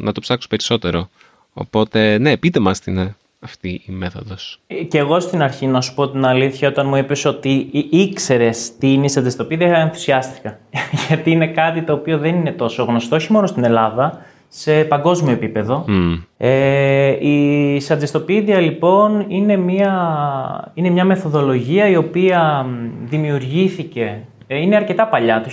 να 0.01 0.13
το 0.13 0.21
ψάξω 0.21 0.49
περισσότερο 0.49 1.09
οπότε 1.53 2.19
ναι 2.19 2.37
πείτε 2.37 2.61
μας 2.61 2.81
τι 2.81 2.91
είναι 2.91 3.17
αυτή 3.45 3.83
η 3.87 3.93
μέθοδος 3.93 4.61
Και 4.89 4.99
εγώ 4.99 5.21
στην 5.21 5.43
αρχή, 5.43 5.67
να 5.67 5.81
σου 5.81 5.95
πω 5.95 6.09
την 6.09 6.25
αλήθεια, 6.25 6.69
όταν 6.69 6.87
μου 6.87 6.97
είπες 6.97 7.25
ότι 7.25 7.69
ήξερες 7.91 8.77
τι 8.79 8.93
είναι 8.93 9.07
η 9.07 9.13
Suggestopedia, 9.15 9.61
ενθουσιάστηκα. 9.61 10.59
Γιατί 11.09 11.31
είναι 11.31 11.47
κάτι 11.47 11.83
το 11.83 11.93
οποίο 11.93 12.19
δεν 12.19 12.35
είναι 12.35 12.53
τόσο 12.53 12.85
γνωστό, 12.85 13.17
όχι 13.17 13.33
μόνο 13.33 13.47
στην 13.47 13.65
Ελλάδα, 13.65 14.19
σε 14.49 14.85
παγκόσμιο 14.85 15.33
επίπεδο. 15.33 15.85
Μμ. 15.87 16.15
Ε, 16.37 17.09
η 17.09 17.83
Suggestopedia 17.89 18.59
λοιπόν 18.61 19.25
είναι 19.29 19.57
μια, 19.57 20.73
είναι 20.75 20.91
μια 20.91 21.05
μεθοδολογία 21.05 21.89
η 21.89 21.97
οποία 21.97 22.67
μ, 22.69 23.09
δημιουργήθηκε, 23.09 24.21
ε, 24.47 24.61
είναι 24.61 24.77
αρκετά 24.77 25.07
παλιά, 25.07 25.41
το 25.43 25.51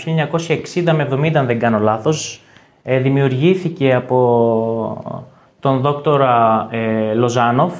1960 0.83 0.93
με 0.93 1.07
70 1.11 1.33
αν 1.33 1.45
δεν 1.45 1.59
κάνω 1.59 1.79
λάθος, 1.79 2.35
ε, 2.35 2.50
δημιουργήθηκε 2.83 3.93
από 3.93 5.21
τον 5.59 5.79
δόκτορα 5.81 6.67
ε, 6.71 7.13
Λοζάνοφ, 7.13 7.73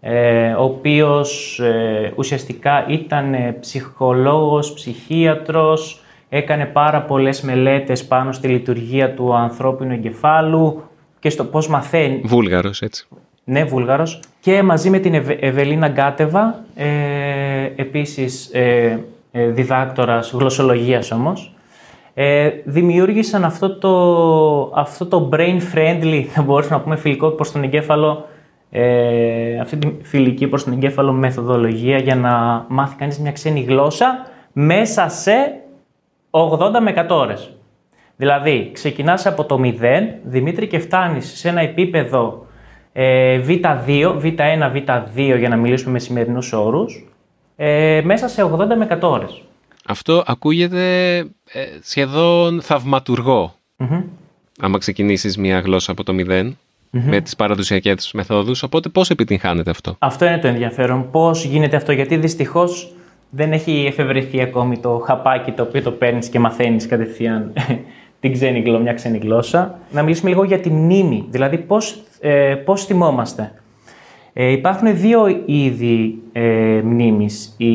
ε, 0.00 0.50
ο 0.52 0.62
οποίος 0.62 1.58
ε, 1.60 2.12
ουσιαστικά 2.16 2.84
ήταν 2.88 3.34
ε, 3.34 3.56
ψυχολόγος, 3.60 4.72
ψυχίατρος, 4.72 6.00
έκανε 6.28 6.64
πάρα 6.64 7.02
πολλές 7.02 7.42
μελέτες 7.42 8.04
πάνω 8.06 8.32
στη 8.32 8.48
λειτουργία 8.48 9.14
του 9.14 9.34
ανθρώπινου 9.34 9.92
εγκεφάλου 9.92 10.82
και 11.18 11.30
στο 11.30 11.44
πώς 11.44 11.68
μαθαίνει, 11.68 12.20
Βούλγαρος 12.24 12.82
έτσι. 12.82 13.06
Ναι, 13.44 13.64
Βούλγαρος. 13.64 14.20
Και 14.40 14.62
μαζί 14.62 14.90
με 14.90 14.98
την 14.98 15.14
Ευε- 15.14 15.42
Ευελίνα 15.42 15.88
Γκάτεβα, 15.88 16.64
ε, 16.74 16.86
επίσης 17.76 18.50
ε, 18.52 18.98
ε, 19.32 19.46
διδάκτορας 19.46 20.30
γλωσσολογίας 20.32 21.10
όμως, 21.10 21.54
ε, 22.20 22.50
δημιούργησαν 22.64 23.44
αυτό 23.44 23.78
το, 23.78 24.72
αυτό 24.74 25.06
το 25.06 25.28
brain 25.32 25.58
friendly, 25.74 26.24
θα 26.34 26.42
μπορούσαμε 26.42 26.76
να 26.76 26.82
πούμε 26.82 26.96
φιλικό 26.96 27.28
προς 27.28 27.52
τον 27.52 27.62
εγκέφαλο, 27.62 28.28
ε, 28.70 29.58
αυτή 29.60 29.76
τη 29.76 29.88
φιλική 30.02 30.46
προς 30.46 30.64
τον 30.64 30.72
εγκέφαλο 30.72 31.12
μεθοδολογία 31.12 31.98
για 31.98 32.14
να 32.14 32.64
μάθει 32.68 32.96
κανείς 32.96 33.18
μια 33.18 33.32
ξένη 33.32 33.60
γλώσσα 33.60 34.26
μέσα 34.52 35.08
σε 35.08 35.32
80 36.30 36.58
με 36.80 36.94
100 36.96 37.06
ώρες. 37.08 37.50
Δηλαδή, 38.16 38.70
ξεκινάς 38.72 39.26
από 39.26 39.44
το 39.44 39.60
0, 39.62 40.18
Δημήτρη, 40.22 40.66
και 40.66 40.78
φτάνεις 40.78 41.38
σε 41.38 41.48
ένα 41.48 41.60
επίπεδο 41.60 42.46
ε, 42.92 43.40
V2, 43.46 44.20
V1, 44.22 44.72
V2 44.74 45.38
για 45.38 45.48
να 45.48 45.56
μιλήσουμε 45.56 45.92
με 45.92 45.98
σημερινούς 45.98 46.52
όρους, 46.52 47.08
ε, 47.56 48.00
μέσα 48.04 48.28
σε 48.28 48.42
80 48.42 48.76
με 48.76 48.84
100 48.84 48.98
ώρες. 49.00 49.42
Αυτό 49.90 50.22
ακούγεται 50.26 51.16
ε, 51.16 51.24
σχεδόν 51.82 52.60
θαυματουργό. 52.62 53.54
Άμα 54.60 54.78
ξεκινήσεις 54.78 55.36
μια 55.36 55.60
γλώσσα 55.60 55.92
από 55.92 56.04
το 56.04 56.14
0 56.28 56.52
με 56.90 57.20
τις 57.20 57.36
παραδοσιακές 57.36 58.12
μεθόδους. 58.12 58.62
Οπότε 58.62 58.88
πώς 58.88 59.10
επιτυγχάνεται 59.10 59.70
αυτό; 59.70 59.96
Αυτό 59.98 60.24
είναι 60.26 60.38
το 60.38 60.46
ενδιαφέρον. 60.46 61.10
Πώς 61.10 61.44
γίνεται 61.44 61.76
αυτό, 61.76 61.92
γιατί 61.92 62.16
δυστυχώς 62.16 62.92
δεν 63.30 63.52
έχει 63.52 63.84
εφευρεθεί 63.88 64.40
ακόμη 64.40 64.78
το 64.78 65.02
χαπάκι 65.06 65.52
το 65.52 65.62
οποίο 65.62 65.82
το 65.82 65.90
παίρνεις 65.90 66.28
και 66.28 66.38
μαθαίνεις 66.38 66.86
κατευθείαν 66.86 67.52
την 68.20 68.32
ξένη 68.32 68.60
γλώσσα, 68.60 68.82
μια 68.82 68.94
ξένη 68.94 69.18
γλώσσα. 69.18 69.78
Να 69.90 70.02
μιλήσουμε 70.02 70.30
λίγο 70.30 70.44
για 70.44 70.60
τη 70.60 70.70
μνήμη, 70.70 71.26
δηλαδή 71.30 71.58
πώς, 71.58 72.02
ε, 72.20 72.54
πώς 72.54 72.84
θυμόμαστε. 72.84 73.52
Ε, 74.32 74.50
υπάρχουν 74.50 74.96
δύο 74.96 75.42
είδη 75.46 76.18
ε, 76.32 76.80
μνήμης. 76.84 77.54
Η, 77.56 77.72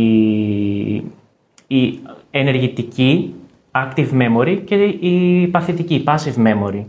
η 1.68 2.00
ενεργητική, 2.32 3.34
active 3.75 4.10
memory, 4.12 4.62
και 4.65 4.75
η 4.84 5.48
παθητική, 5.48 6.03
passive 6.08 6.48
memory. 6.48 6.84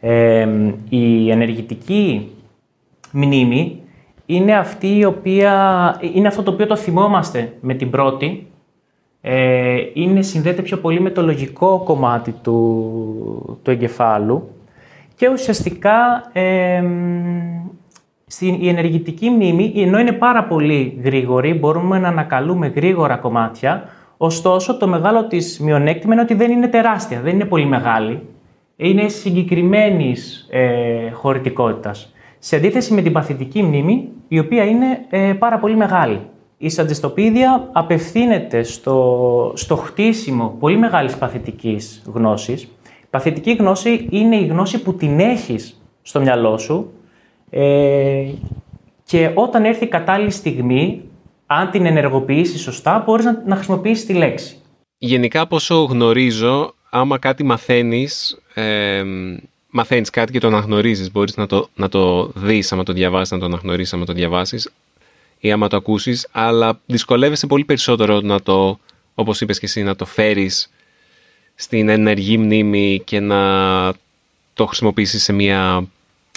Ε, 0.00 0.48
η 0.88 1.30
ενεργητική 1.30 2.28
μνήμη 3.12 3.80
είναι 4.26 4.56
αυτή 4.56 4.96
η 4.96 5.04
οποία, 5.04 5.52
είναι 6.14 6.28
αυτό 6.28 6.42
το 6.42 6.50
οποίο 6.50 6.66
το 6.66 6.76
θυμόμαστε 6.76 7.52
με 7.60 7.74
την 7.74 7.90
πρώτη. 7.90 8.46
Ε, 9.20 9.76
είναι, 9.92 10.22
συνδέεται 10.22 10.62
πιο 10.62 10.76
πολύ 10.76 11.00
με 11.00 11.10
το 11.10 11.22
λογικό 11.22 11.82
κομμάτι 11.84 12.32
του, 12.42 13.60
του 13.62 13.70
εγκεφάλου 13.70 14.48
και 15.14 15.28
ουσιαστικά 15.28 16.30
ε, 16.32 16.84
στην, 18.26 18.56
η 18.60 18.68
ενεργητική 18.68 19.30
μνήμη, 19.30 19.72
ενώ 19.76 19.98
είναι 19.98 20.12
πάρα 20.12 20.44
πολύ 20.44 21.00
γρήγορη, 21.04 21.54
μπορούμε 21.54 21.98
να 21.98 22.08
ανακαλούμε 22.08 22.66
γρήγορα 22.66 23.16
κομμάτια, 23.16 23.84
ωστόσο 24.18 24.76
το 24.76 24.88
μεγάλο 24.88 25.26
της 25.26 25.60
μειονέκτημα 25.60 26.12
είναι 26.12 26.22
ότι 26.22 26.34
δεν 26.34 26.50
είναι 26.50 26.68
τεράστια, 26.68 27.20
δεν 27.20 27.34
είναι 27.34 27.44
πολύ 27.44 27.66
μεγάλη, 27.66 28.22
είναι 28.76 29.08
συγκεκριμένης 29.08 30.48
ε, 30.50 31.10
χωρητικότητας. 31.10 32.12
Σε 32.38 32.56
αντίθεση 32.56 32.94
με 32.94 33.02
την 33.02 33.12
παθητική 33.12 33.62
μνήμη, 33.62 34.08
η 34.28 34.38
οποία 34.38 34.64
είναι 34.64 35.06
ε, 35.10 35.32
πάρα 35.32 35.58
πολύ 35.58 35.76
μεγάλη. 35.76 36.20
Η 36.58 36.68
Σαντιστοπίδια 36.68 37.68
απευθύνεται 37.72 38.62
στο, 38.62 39.52
στο 39.54 39.76
χτίσιμο 39.76 40.56
πολύ 40.58 40.76
μεγάλης 40.76 41.16
παθητικής 41.16 42.02
γνώσης. 42.12 42.62
Η 42.62 43.10
παθητική 43.10 43.52
γνώση 43.52 44.06
είναι 44.10 44.36
η 44.36 44.46
γνώση 44.46 44.82
που 44.82 44.94
την 44.94 45.20
έχεις 45.20 45.82
στο 46.02 46.20
μυαλό 46.20 46.58
σου 46.58 46.92
ε, 47.50 48.24
και 49.04 49.30
όταν 49.34 49.64
έρθει 49.64 49.84
η 49.84 49.88
κατάλληλη 49.88 50.30
στιγμή, 50.30 51.02
αν 51.50 51.70
την 51.70 51.86
ενεργοποιήσεις 51.86 52.60
σωστά, 52.60 53.02
μπορείς 53.06 53.24
να, 53.24 53.42
να 53.46 53.54
χρησιμοποιήσεις 53.54 54.06
τη 54.06 54.12
λέξη. 54.12 54.56
Γενικά 54.98 55.40
από 55.40 55.56
όσο 55.56 55.82
γνωρίζω, 55.82 56.74
άμα 56.90 57.18
κάτι 57.18 57.44
μαθαίνεις, 57.44 58.38
ε, 58.54 59.02
μαθαίνεις 59.70 60.10
κάτι 60.10 60.32
και 60.32 60.38
το 60.38 60.46
αναγνωρίζεις, 60.46 61.12
μπορείς 61.12 61.36
να 61.36 61.46
το, 61.46 61.68
να 61.74 61.88
το 61.88 62.26
δεις, 62.34 62.72
άμα 62.72 62.82
το 62.82 62.92
διαβάσεις, 62.92 63.30
να 63.30 63.38
το 63.38 63.44
αναγνωρίσεις, 63.44 63.92
άμα 63.92 64.04
το 64.04 64.12
διαβάσεις 64.12 64.70
ή 65.38 65.52
άμα 65.52 65.68
το 65.68 65.76
ακούσεις, 65.76 66.28
αλλά 66.32 66.80
δυσκολεύεσαι 66.86 67.46
πολύ 67.46 67.64
περισσότερο 67.64 68.20
να 68.20 68.42
το, 68.42 68.78
όπως 69.14 69.40
είπες 69.40 69.58
και 69.58 69.66
εσύ, 69.66 69.82
να 69.82 69.96
το 69.96 70.04
φέρεις 70.04 70.70
στην 71.54 71.88
ενεργή 71.88 72.38
μνήμη 72.38 73.02
και 73.04 73.20
να 73.20 73.42
το 74.54 74.66
χρησιμοποιήσεις 74.66 75.22
σε 75.22 75.32
μια 75.32 75.88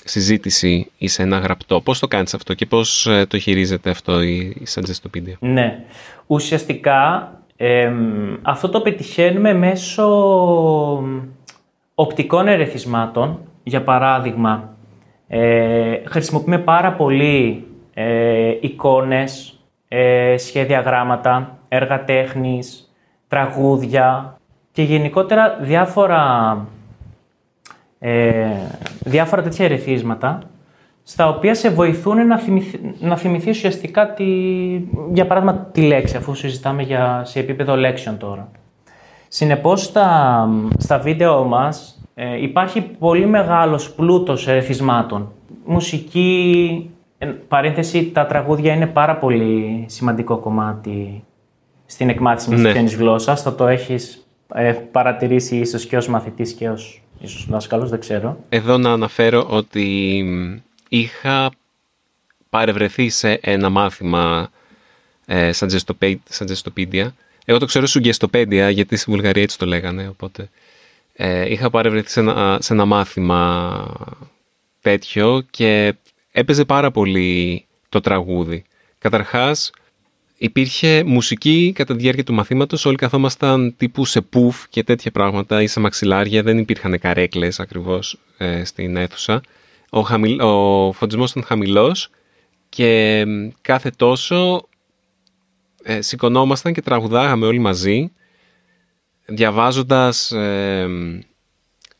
συζήτηση 0.03 0.91
ή 0.97 1.07
σε 1.07 1.21
ένα 1.23 1.37
γραπτό. 1.37 1.81
Πώς 1.81 1.99
το 1.99 2.07
κάνεις 2.07 2.33
αυτό 2.33 2.53
και 2.53 2.65
πώς 2.65 3.07
ε, 3.07 3.25
το 3.25 3.37
χειρίζεται 3.37 3.89
αυτό 3.89 4.21
η, 4.21 4.37
η 4.37 4.67
Suggestopedia. 4.73 5.33
Ναι. 5.39 5.83
Ουσιαστικά 6.27 7.31
εμ, 7.55 8.35
αυτό 8.41 8.69
το 8.69 8.81
πετυχαίνουμε 8.81 9.53
μέσω 9.53 10.07
οπτικών 11.95 12.47
ερεθισμάτων. 12.47 13.39
Για 13.63 13.83
παράδειγμα, 13.83 14.75
ε, 15.27 16.01
χρησιμοποιούμε 16.05 16.59
πάρα 16.59 16.93
πολύ 16.93 17.67
ε, 17.93 18.57
εικόνες, 18.61 19.59
ε, 19.87 20.35
σχέδια 20.37 20.79
γράμματα, 20.79 21.57
έργα 21.67 22.03
τέχνης, 22.03 22.93
τραγούδια 23.27 24.37
και 24.71 24.81
γενικότερα 24.81 25.57
διάφορα, 25.61 26.57
ε, 28.03 28.45
διάφορα 28.99 29.41
τέτοια 29.41 29.65
ερεθίσματα 29.65 30.41
στα 31.03 31.29
οποία 31.29 31.55
σε 31.55 31.69
βοηθούν 31.69 32.27
να, 32.27 32.39
θυμηθ, 32.39 32.73
να 32.99 33.17
θυμηθείς 33.17 33.57
ουσιαστικά 33.57 34.13
τη, 34.13 34.23
για 35.13 35.27
παράδειγμα 35.27 35.69
τη 35.71 35.81
λέξη, 35.81 36.17
αφού 36.17 36.35
συζητάμε 36.35 36.83
για, 36.83 37.21
σε 37.25 37.39
επίπεδο 37.39 37.75
λέξεων 37.75 38.17
τώρα. 38.17 38.51
Συνεπώς, 39.27 39.83
στα, 39.83 40.47
στα 40.77 40.99
βίντεο 40.99 41.43
μας 41.43 42.01
ε, 42.13 42.41
υπάρχει 42.41 42.81
πολύ 42.81 43.25
μεγάλος 43.25 43.91
πλούτος 43.91 44.47
ερεθισμάτων. 44.47 45.31
Μουσική, 45.65 46.89
ε, 47.17 47.25
παρένθεση, 47.25 48.11
τα 48.11 48.25
τραγούδια 48.25 48.73
είναι 48.73 48.87
πάρα 48.87 49.17
πολύ 49.17 49.85
σημαντικό 49.87 50.37
κομμάτι 50.37 51.23
στην 51.85 52.09
εκμάθηση 52.09 52.49
μιας 52.49 52.61
Ναι. 52.61 52.69
ξένης 52.71 52.95
γλώσσας. 52.95 53.41
Θα 53.41 53.55
το 53.55 53.67
έχεις 53.67 54.27
ε, 54.53 54.71
παρατηρήσει 54.71 55.55
ίσως 55.55 55.85
και 55.85 55.97
ως 55.97 56.07
μαθητής 56.07 56.53
και 56.53 56.69
ως 56.69 57.01
ίσως 57.21 57.45
δάσκαλος, 57.49 57.89
δεν 57.89 57.99
ξέρω. 57.99 58.43
Εδώ 58.49 58.77
να 58.77 58.91
αναφέρω 58.91 59.47
ότι 59.49 60.25
είχα 60.89 61.51
παρευρεθεί 62.49 63.09
σε 63.09 63.31
ένα 63.41 63.69
μάθημα 63.69 64.51
ε, 65.25 65.51
Suggestopédia. 65.53 67.07
Εγώ 67.45 67.59
το 67.59 67.65
ξέρω 67.65 67.85
Suggestopédia 67.89 68.69
γιατί 68.71 68.95
στη 68.95 69.11
Βουλγαρία 69.11 69.41
έτσι 69.41 69.57
το 69.57 69.65
λέγανε, 69.65 70.07
οπότε 70.07 70.49
ε, 71.13 71.51
είχα 71.51 71.69
παρευρεθεί 71.69 72.09
σε 72.09 72.19
ένα, 72.19 72.57
σε 72.61 72.73
ένα 72.73 72.85
μάθημα 72.85 73.85
τέτοιο 74.81 75.45
και 75.49 75.93
έπαιζε 76.31 76.65
πάρα 76.65 76.91
πολύ 76.91 77.65
το 77.89 77.99
τραγούδι. 77.99 78.63
Καταρχάς, 78.97 79.71
υπήρχε 80.41 81.03
μουσική 81.03 81.71
κατά 81.75 81.95
τη 81.95 82.01
διάρκεια 82.01 82.23
του 82.23 82.33
μαθήματος, 82.33 82.85
όλοι 82.85 82.95
καθόμασταν 82.95 83.73
τύπου 83.77 84.05
σε 84.05 84.21
πουφ 84.21 84.67
και 84.69 84.83
τέτοια 84.83 85.11
πράγματα 85.11 85.61
ή 85.61 85.67
σε 85.67 85.79
μαξιλάρια, 85.79 86.43
δεν 86.43 86.57
υπήρχαν 86.57 86.99
καρέκλες 86.99 87.59
ακριβώς 87.59 88.19
ε, 88.37 88.63
στην 88.63 88.95
αίθουσα. 88.95 89.41
Ο, 89.89 90.01
χαμηλ, 90.01 90.39
ο 90.41 90.91
φωτισμός 90.91 91.31
ήταν 91.31 91.43
χαμηλός 91.43 92.09
και 92.69 93.23
κάθε 93.61 93.89
τόσο 93.89 94.67
ε, 95.83 96.01
σηκωνόμασταν 96.01 96.73
και 96.73 96.81
τραγουδάγαμε 96.81 97.45
όλοι 97.45 97.59
μαζί, 97.59 98.11
διαβάζοντας, 99.25 100.31
ε, 100.31 100.89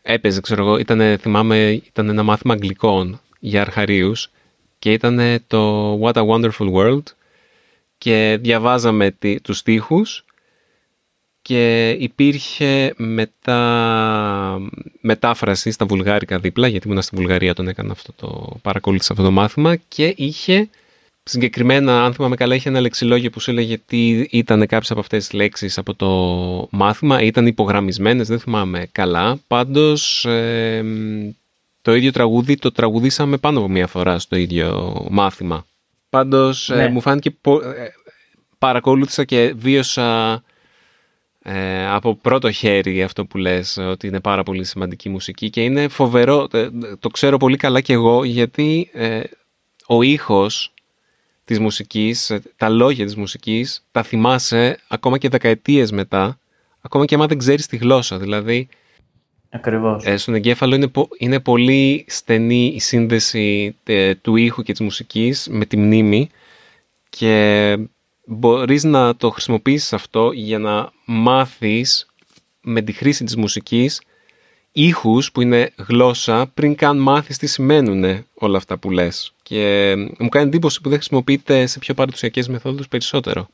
έπαιζε 0.01 0.41
ξέρω 0.41 0.63
εγώ, 0.63 0.77
ήταν, 0.77 1.17
θυμάμαι, 1.17 1.69
ήταν 1.71 2.10
ένα 2.10 2.24
μάθημα 2.24 2.53
αγγλικών 2.53 3.21
για 3.39 3.62
αρχαρίους 3.62 4.31
και 4.79 4.91
ήταν 4.91 5.39
το 5.48 5.93
What 6.01 6.13
a 6.13 6.25
Wonderful 6.27 6.71
World 6.74 7.03
και 8.01 8.38
διαβάζαμε 8.41 9.15
τους 9.43 9.58
στίχους 9.58 10.25
και 11.41 11.89
υπήρχε 11.89 12.93
μετά 12.98 13.60
μετάφραση 15.01 15.72
στα 15.72 15.86
βουλγάρικα 15.86 16.39
δίπλα, 16.39 16.67
γιατί 16.67 16.88
ήμουν 16.88 17.01
στη 17.01 17.15
Βουλγαρία 17.15 17.53
τον 17.53 17.67
έκανα 17.67 17.91
αυτό 17.91 18.13
το, 18.15 18.58
παρακολούθησα 18.62 19.12
αυτό 19.13 19.25
το 19.25 19.31
μάθημα 19.31 19.75
και 19.75 20.13
είχε 20.17 20.70
συγκεκριμένα, 21.24 22.03
αν 22.03 22.13
θυμάμαι 22.13 22.36
καλά, 22.36 22.55
είχε 22.55 22.70
ένα 22.70 22.79
λεξιλόγιο 22.79 23.29
που 23.29 23.39
σου 23.39 23.51
έλεγε 23.51 23.77
τι 23.77 24.10
ήταν 24.29 24.60
κάποιες 24.60 24.91
από 24.91 25.00
αυτές 25.00 25.27
τις 25.27 25.34
λέξεις 25.34 25.77
από 25.77 25.93
το 25.93 26.08
μάθημα, 26.72 27.22
ήταν 27.22 27.48
υπογραμμισμένες, 27.48 28.27
δεν 28.27 28.39
θυμάμαι 28.39 28.88
καλά. 28.91 29.39
Πάντως, 29.48 30.27
το 31.81 31.96
ίδιο 31.96 32.12
τραγούδι 32.12 32.55
το 32.55 32.72
τραγουδήσαμε 32.72 33.38
πάνω 33.38 33.60
από 33.60 33.70
μία 33.70 33.88
φορά 33.88 34.20
στο 34.20 34.36
ίδιο 34.36 34.96
μάθημα. 35.10 35.65
Πάντως, 36.11 36.69
ε, 36.69 36.75
ναι. 36.75 36.87
μου 36.87 37.01
φάνηκε, 37.01 37.29
ε, 37.29 37.87
παρακολούθησα 38.57 39.23
και 39.23 39.53
βίωσα 39.55 40.43
ε, 41.41 41.87
από 41.87 42.15
πρώτο 42.15 42.51
χέρι 42.51 43.03
αυτό 43.03 43.25
που 43.25 43.37
λες 43.37 43.77
ότι 43.77 44.07
είναι 44.07 44.19
πάρα 44.19 44.43
πολύ 44.43 44.63
σημαντική 44.63 45.09
μουσική 45.09 45.49
και 45.49 45.63
είναι 45.63 45.87
φοβερό, 45.87 46.47
το 46.99 47.09
ξέρω 47.09 47.37
πολύ 47.37 47.57
καλά 47.57 47.81
και 47.81 47.93
εγώ 47.93 48.23
γιατί 48.23 48.91
ο 49.87 50.01
ήχος 50.01 50.73
της 51.45 51.59
μουσικής, 51.59 52.37
τα 52.57 52.69
λόγια 52.69 53.05
της 53.05 53.15
μουσικής 53.15 53.85
τα 53.91 54.03
θυμάσαι 54.03 54.79
ακόμα 54.87 55.17
και 55.17 55.29
δεκαετίες 55.29 55.91
μετά 55.91 56.39
ακόμα 56.81 57.05
και 57.05 57.15
άμα 57.15 57.27
δεν 57.27 57.37
ξέρεις 57.37 57.67
τη 57.67 57.77
γλώσσα 57.77 58.17
δηλαδή 58.17 58.67
Ακριβώς. 59.53 60.05
Ε, 60.05 60.17
στον 60.17 60.34
εγκέφαλο 60.34 60.75
είναι, 60.75 60.91
είναι 61.17 61.39
πολύ 61.39 62.05
στενή 62.08 62.65
η 62.65 62.79
σύνδεση 62.79 63.75
του 64.22 64.36
ήχου 64.36 64.62
και 64.62 64.72
της 64.72 64.81
μουσικής 64.81 65.48
με 65.51 65.65
τη 65.65 65.77
μνήμη 65.77 66.29
και 67.10 67.77
μπορείς 68.25 68.84
να 68.84 69.15
το 69.15 69.29
χρησιμοποιήσεις 69.29 69.93
αυτό 69.93 70.31
για 70.31 70.60
να 70.60 70.91
μάθεις 71.05 72.05
με 72.62 72.81
τη 72.81 72.91
χρήση 72.91 73.24
της 73.24 73.36
μουσικής 73.36 74.01
ήχους 74.72 75.31
που 75.31 75.41
είναι 75.41 75.72
γλώσσα 75.88 76.51
πριν 76.53 76.75
καν 76.75 76.98
μάθεις 76.98 77.38
τι 77.38 77.48
σημαίνουν 77.48 78.25
όλα 78.34 78.58
αυτά 78.58 78.77
που 78.77 78.91
λες. 78.91 79.34
Και 79.43 79.93
μου 80.20 80.29
κάνει 80.29 80.48
εντύπωση 80.48 80.81
που 80.81 80.89
δεν 80.89 80.98
χρησιμοποιείται 80.98 81.65
σε 81.65 81.79
πιο 81.79 81.93
παραδοσιακές 81.93 82.48
μεθόδους 82.48 82.88
περισσότερο 82.88 83.50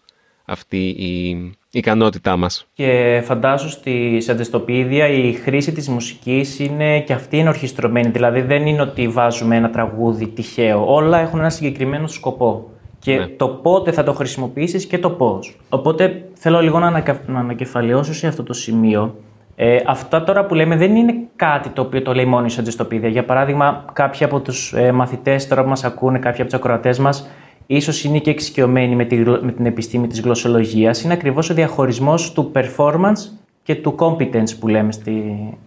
αυτή 0.49 0.87
η 0.87 1.37
ικανότητά 1.71 2.37
μας. 2.37 2.67
Και 2.73 3.21
φαντάζω 3.25 3.69
στη 3.69 4.21
σαντεστοπίδια 4.21 5.07
η 5.07 5.33
χρήση 5.33 5.71
της 5.71 5.89
μουσικής 5.89 6.59
είναι 6.59 6.99
και 6.99 7.13
αυτή 7.13 7.37
είναι 7.37 7.49
ορχιστρωμένη. 7.49 8.09
Δηλαδή 8.09 8.41
δεν 8.41 8.65
είναι 8.65 8.81
ότι 8.81 9.07
βάζουμε 9.07 9.55
ένα 9.55 9.69
τραγούδι 9.69 10.27
τυχαίο. 10.27 10.93
Όλα 10.93 11.19
έχουν 11.19 11.39
ένα 11.39 11.49
συγκεκριμένο 11.49 12.07
σκοπό. 12.07 12.69
Και 12.99 13.17
ναι. 13.17 13.27
το 13.27 13.47
πότε 13.47 13.91
θα 13.91 14.03
το 14.03 14.13
χρησιμοποιήσεις 14.13 14.85
και 14.85 14.97
το 14.97 15.09
πώς. 15.09 15.57
Οπότε 15.69 16.23
θέλω 16.33 16.61
λίγο 16.61 16.79
να, 16.79 16.87
ανακα... 16.87 17.21
να 17.27 17.39
ανακεφαλαιώσω 17.39 18.13
σε 18.13 18.27
αυτό 18.27 18.43
το 18.43 18.53
σημείο. 18.53 19.15
Ε, 19.55 19.77
αυτά 19.85 20.23
τώρα 20.23 20.45
που 20.45 20.53
λέμε 20.53 20.75
δεν 20.75 20.95
είναι 20.95 21.13
κάτι 21.35 21.69
το 21.69 21.81
οποίο 21.81 22.01
το 22.01 22.13
λέει 22.13 22.25
μόνο 22.25 22.45
η 22.45 22.49
σαντεστοπίδια. 22.49 23.09
Για 23.09 23.25
παράδειγμα, 23.25 23.85
κάποιοι 23.93 24.25
από 24.25 24.39
τους 24.39 24.73
ε, 24.73 24.91
μαθητές 24.91 25.47
τώρα 25.47 25.63
που 25.63 25.69
μας 25.69 25.83
ακούνε, 25.83 26.19
κάποιοι 26.19 26.41
από 26.41 26.49
τους 26.49 26.59
ακροατές 26.59 26.99
μας, 26.99 27.29
ίσως 27.67 28.03
είναι 28.03 28.19
και 28.19 28.29
εξοικειωμένοι 28.29 28.95
με, 28.95 29.07
με 29.41 29.51
την 29.51 29.65
επιστήμη 29.65 30.07
της 30.07 30.21
γλωσσολογίας, 30.21 31.01
είναι 31.01 31.13
ακριβώς 31.13 31.49
ο 31.49 31.53
διαχωρισμός 31.53 32.31
του 32.33 32.51
performance 32.55 33.31
και 33.63 33.75
του 33.75 33.95
competence 33.99 34.57
που 34.59 34.67
λέμε 34.67 34.91
στη, 34.91 35.23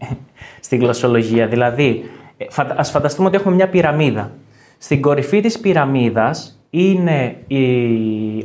στη 0.66 0.76
γλωσσολογία. 0.76 1.46
Δηλαδή, 1.46 2.02
ε, 2.36 2.44
ας 2.76 2.90
φανταστούμε 2.90 3.28
ότι 3.28 3.36
έχουμε 3.36 3.54
μια 3.54 3.68
πυραμίδα. 3.68 4.32
Στην 4.78 5.00
κορυφή 5.00 5.40
της 5.40 5.60
πυραμίδας 5.60 6.60
είναι 6.70 7.36
η, 7.46 7.58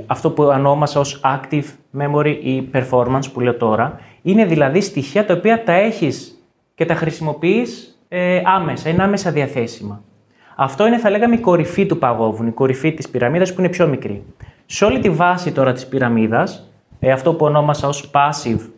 αυτό 0.05 0.29
που 0.29 0.43
ονόμασα 0.43 0.99
ως 0.99 1.21
active 1.23 1.65
memory 1.99 2.37
ή 2.43 2.69
performance 2.73 3.31
που 3.33 3.39
λέω 3.39 3.55
τώρα. 3.55 3.99
Είναι 4.21 4.45
δηλαδή 4.45 4.81
στοιχεία 4.81 5.25
τα 5.25 5.33
οποία 5.33 5.63
τα 5.63 5.73
έχεις 5.73 6.39
και 6.75 6.85
τα 6.85 6.95
χρησιμοποιείς 6.95 7.99
ε, 8.07 8.41
άμεσα, 8.45 8.89
είναι 8.89 9.03
άμεσα 9.03 9.31
διαθέσιμα. 9.31 10.03
Αυτό 10.55 10.87
είναι, 10.87 10.97
θα 10.97 11.09
λέγαμε, 11.09 11.35
η 11.35 11.39
κορυφή 11.39 11.85
του 11.85 11.97
παγόβουνου, 11.97 12.49
η 12.49 12.51
κορυφή 12.51 12.93
της 12.93 13.09
πυραμίδας 13.09 13.53
που 13.53 13.61
είναι 13.61 13.69
πιο 13.69 13.87
μικρή. 13.87 14.23
Σε 14.65 14.85
όλη 14.85 14.99
τη 14.99 15.09
βάση 15.09 15.51
τώρα 15.51 15.73
της 15.73 15.87
πυραμίδας, 15.87 16.71
ε, 16.99 17.11
αυτό 17.11 17.33
που 17.33 17.45
ονόμασα 17.45 17.87
ως 17.87 18.11
passive 18.13 18.69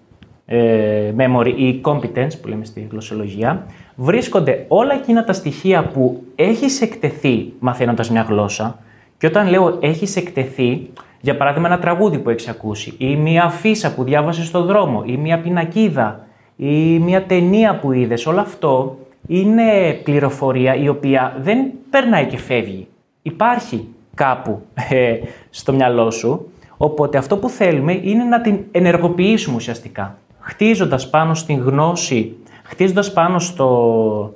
ε, 0.46 1.13
memory 1.18 1.54
ή 1.56 1.82
competence 1.84 2.40
που 2.42 2.48
λέμε 2.48 2.66
στη 2.66 2.88
γλωσσολογία, 2.92 3.66
βρίσκονται 3.96 4.66
όλα 4.68 4.94
εκείνα 4.94 5.24
τα 5.24 5.34
στοιχεία 5.34 5.84
που 5.84 6.24
έχεις 6.36 6.82
εκτεθεί 6.82 7.54
μαθαίνοντας 7.60 8.10
μια 8.10 8.22
γλώσσα. 8.22 8.80
Και 9.18 9.28
όταν 9.28 9.50
λέω 9.50 9.78
έχεις 9.80 10.16
εκτεθεί, 10.16 10.90
για 11.22 11.38
παράδειγμα, 11.38 11.68
ένα 11.68 11.80
τραγούδι 11.80 12.20
που 12.20 12.30
έχεις 12.30 12.48
ακούσει, 12.48 12.94
ή 12.98 13.16
μια 13.16 13.44
αφίσα 13.44 13.94
που 13.94 14.04
διάβασες 14.04 14.46
στον 14.46 14.66
δρόμο, 14.66 15.04
ή 15.06 15.18
μια 15.18 15.40
πινακίδα, 15.40 16.26
ή 16.56 17.00
μια 17.00 17.24
ταινία 17.24 17.80
που 17.80 17.92
είδες, 17.92 18.26
όλο 18.26 18.40
αυτό 18.40 18.98
είναι 19.28 19.94
πληροφορία 20.04 20.76
η 20.76 20.88
οποία 20.88 21.38
δεν 21.40 21.72
περνάει 21.90 22.26
και 22.26 22.38
φεύγει. 22.38 22.88
Υπάρχει 23.22 23.88
κάπου 24.13 24.62
ε, 24.90 25.18
στο 25.50 25.74
μυαλό 25.74 26.12
σου, 26.12 26.52
οπότε 26.78 27.18
αυτό 27.18 27.38
που 27.38 27.50
θέλουμε 27.50 28.00
είναι 28.04 28.24
να 28.24 28.42
την 28.42 28.60
ενεργοποιήσουμε 28.72 29.56
ουσιαστικά. 29.56 30.18
Χτίζοντας 30.40 31.10
πάνω 31.10 31.34
στην 31.34 31.60
γνώση, 31.60 32.36
χτίζοντας 32.63 33.13
πάνω 33.13 33.40
στο, 33.40 34.34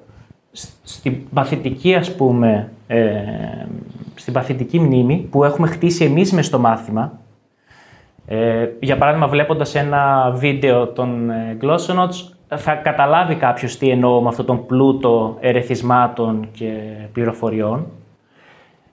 στην 0.83 1.17
παθητική 1.33 1.95
ας 1.95 2.15
πούμε, 2.15 2.71
ε, 2.87 3.11
στην 4.15 4.33
παθητική 4.33 4.79
μνήμη 4.79 5.27
που 5.31 5.43
έχουμε 5.43 5.67
χτίσει 5.67 6.03
εμείς 6.03 6.31
μες 6.31 6.45
στο 6.45 6.59
μάθημα. 6.59 7.19
Ε, 8.25 8.69
για 8.79 8.97
παράδειγμα 8.97 9.27
βλέποντας 9.27 9.75
ένα 9.75 10.31
βίντεο 10.35 10.87
των 10.87 11.29
ε, 11.29 11.57
Glossonotes 11.61 12.30
θα 12.57 12.73
καταλάβει 12.73 13.35
κάποιος 13.35 13.77
τι 13.77 13.89
εννοώ 13.89 14.21
με 14.21 14.27
αυτόν 14.27 14.45
τον 14.45 14.65
πλούτο 14.65 15.37
ερεθισμάτων 15.39 16.47
και 16.51 16.71
πληροφοριών. 17.13 17.87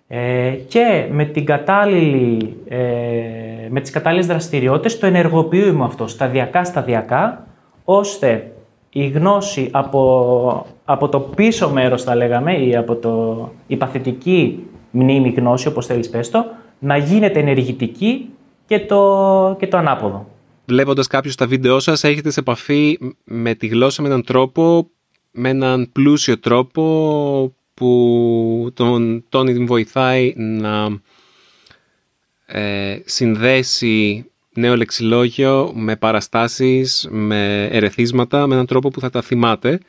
Ε, 0.08 0.50
και 0.50 1.08
με, 1.10 1.24
την 1.24 1.44
κατάλληλη, 1.44 2.56
ε, 2.68 2.78
με 3.68 3.80
τις 3.80 3.90
κατάλληλες 3.90 4.26
δραστηριότητες 4.26 4.98
το 4.98 5.06
ενεργοποιούμε 5.06 5.84
αυτό 5.84 6.06
σταδιακά 6.06 6.64
σταδιακά 6.64 7.46
ώστε 7.84 8.52
η 8.90 9.06
γνώση 9.06 9.68
από, 9.72 10.66
από 10.84 11.08
το 11.08 11.20
πίσω 11.20 11.70
μέρος 11.70 12.02
θα 12.02 12.14
λέγαμε 12.14 12.52
ή 12.52 12.76
από 12.76 12.94
το, 12.94 13.48
η 13.66 13.76
παθητική 13.76 14.66
μνήμη 14.90 15.28
γνώση 15.28 15.68
όπως 15.68 15.86
θέλεις 15.86 16.10
πες 16.10 16.30
το, 16.30 16.44
να 16.78 16.96
γίνεται 16.96 17.40
ενεργητική 17.40 18.30
και 18.66 18.80
το, 18.80 19.56
και 19.58 19.66
το 19.66 19.76
ανάποδο 19.76 20.26
βλέποντας 20.68 21.06
κάποιους 21.06 21.34
τα 21.34 21.46
βίντεό 21.46 21.80
σας 21.80 22.04
έχετε 22.04 22.30
σε 22.30 22.40
επαφή 22.40 22.98
με 23.24 23.54
τη 23.54 23.66
γλώσσα 23.66 24.02
με 24.02 24.08
έναν 24.08 24.24
τρόπο, 24.24 24.90
με 25.30 25.48
έναν 25.48 25.90
πλούσιο 25.92 26.38
τρόπο 26.38 27.54
που 27.74 28.70
τον, 28.74 29.24
τον 29.28 29.66
βοηθάει 29.66 30.34
να 30.36 31.00
ε, 32.46 32.98
συνδέσει 33.04 34.30
νέο 34.54 34.76
λεξιλόγιο 34.76 35.72
με 35.74 35.96
παραστάσεις, 35.96 37.08
με 37.10 37.64
ερεθίσματα, 37.64 38.46
με 38.46 38.54
έναν 38.54 38.66
τρόπο 38.66 38.88
που 38.88 39.00
θα 39.00 39.10
τα 39.10 39.22
θυμάται. 39.22 39.80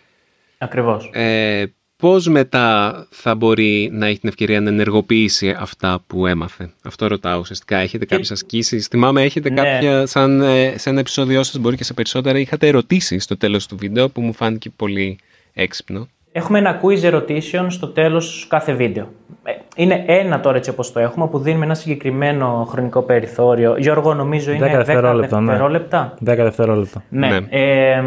Ακριβώς. 0.57 1.09
Ε, 1.13 1.73
πώς 1.99 2.27
μετά 2.27 3.07
θα 3.09 3.35
μπορεί 3.35 3.89
να 3.93 4.05
έχει 4.07 4.19
την 4.19 4.29
ευκαιρία 4.29 4.61
να 4.61 4.69
ενεργοποιήσει 4.69 5.55
αυτά 5.57 6.03
που 6.07 6.27
έμαθε; 6.27 6.71
Αυτό 6.81 7.07
ρωτάω 7.07 7.39
ουσιαστικά. 7.39 7.77
Έχετε 7.77 8.05
και... 8.05 8.11
κάποιες 8.11 8.31
ασκήσεις; 8.31 8.87
Θυμάμαι 8.87 9.23
έχετε 9.23 9.49
ναι. 9.49 9.55
κάποια, 9.55 10.05
σαν 10.05 10.41
ε, 10.41 10.77
σε 10.77 10.89
ένα 10.89 10.99
επεισόδιο 10.99 11.43
σας 11.43 11.57
μπορεί 11.57 11.75
και 11.75 11.83
σε 11.83 11.93
περισσότερα, 11.93 12.39
είχατε 12.39 12.67
ερωτήσεις 12.67 13.23
στο 13.23 13.37
τέλος 13.37 13.67
του 13.67 13.77
βίντεο 13.77 14.09
που 14.09 14.21
μου 14.21 14.33
φάνηκε 14.33 14.69
πολύ 14.69 15.17
έξυπνο. 15.53 16.07
Έχουμε 16.31 16.59
ένα 16.59 16.79
quiz 16.83 17.03
ερωτήσεων 17.03 17.71
στο 17.71 17.87
τέλος 17.87 18.45
κάθε 18.49 18.73
βίντεο. 18.73 19.07
Ε, 19.43 19.51
είναι 19.75 20.03
ένα 20.07 20.39
τώρα 20.39 20.57
έτσι 20.57 20.69
όπως 20.69 20.91
το 20.91 20.99
έχουμε, 20.99 21.27
που 21.27 21.39
δίνουμε 21.39 21.65
ένα 21.65 21.73
συγκεκριμένο 21.73 22.67
χρονικό 22.69 23.01
περιθώριο. 23.01 23.75
Γιώργο, 23.77 24.13
νομίζω 24.13 24.51
είναι 24.51 24.71
10 24.73 24.75
δευτερόλεπτα. 24.75 25.39
Ναι. 25.39 25.45
δευτερόλεπτα. 25.45 26.13
10 26.13 26.17
δευτερόλεπτα. 26.23 27.03
Ναι. 27.09 27.27
ναι. 27.27 27.37
Ε, 27.49 28.03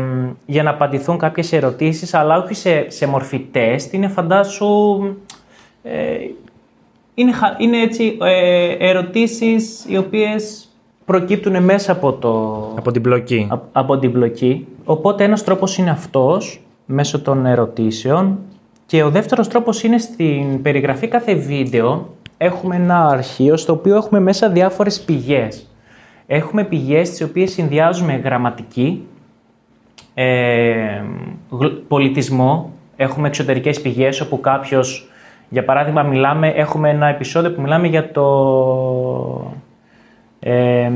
για 0.47 0.63
να 0.63 0.71
απαντηθούν 0.71 1.19
κάποιες 1.19 1.53
ερωτήσεις, 1.53 2.15
αλλά 2.15 2.37
όχι 2.43 2.55
σε, 2.55 2.91
σε 2.91 3.07
μορφή 3.07 3.39
τεστ. 3.39 3.93
Είναι 3.93 4.09
φαντάσου... 4.09 4.69
Ε, 5.83 6.17
είναι, 7.15 7.33
είναι 7.59 7.81
έτσι 7.81 8.19
ε, 8.23 8.89
ερωτήσεις 8.89 9.85
οι 9.89 9.97
οποίες 9.97 10.69
προκύπτουν 11.05 11.63
μέσα 11.63 11.93
από, 11.93 12.13
το, 12.13 12.31
από 12.79 12.91
την 12.91 13.01
μπλοκή. 13.01 13.49
από 13.73 13.99
την 13.99 14.11
μπλοκή. 14.11 14.67
Οπότε 14.85 15.25
ένας 15.25 15.45
τρόπος 15.45 15.79
είναι 15.79 15.91
αυτός 15.91 16.62
μέσω 16.87 17.23
των 17.23 17.47
ερωτήσεων 17.47 18.39
και 18.87 19.03
ο 19.03 19.11
δεύτερος 19.11 19.49
τρόπος 19.49 19.83
είναι 19.83 19.99
στην 19.99 20.63
περιγραφή 20.63 21.09
κάθε 21.09 21.35
βίντεο 21.35 22.09
έχουμε 22.37 22.77
ένα 22.77 23.07
αρχείο 23.07 23.57
στο 23.57 23.73
οποίο 23.73 23.97
έχουμε 23.97 24.21
μέσα 24.21 24.49
διάφορες 24.49 25.01
πηγές. 25.01 25.67
Έχουμε 26.27 26.65
πηγές 26.65 27.11
τις 27.11 27.23
οποίες 27.23 27.53
συνδυάζουμε 27.53 28.17
γραμματική, 28.17 29.07
ε, 30.15 31.03
πολιτισμό, 31.89 32.73
έχουμε 32.97 33.29
εξωτερικές 33.29 33.81
πηγές 33.81 34.21
όπου 34.21 34.41
κάποιος, 34.41 35.11
για 35.49 35.65
παράδειγμα 35.65 36.03
μιλάμε, 36.03 36.49
έχουμε 36.49 36.91
ένα 36.91 37.07
επεισόδιο 37.07 37.53
που 37.53 37.61
μιλάμε 37.61 37.87
για 37.87 38.11
το... 38.11 39.55
Ε, 40.41 40.91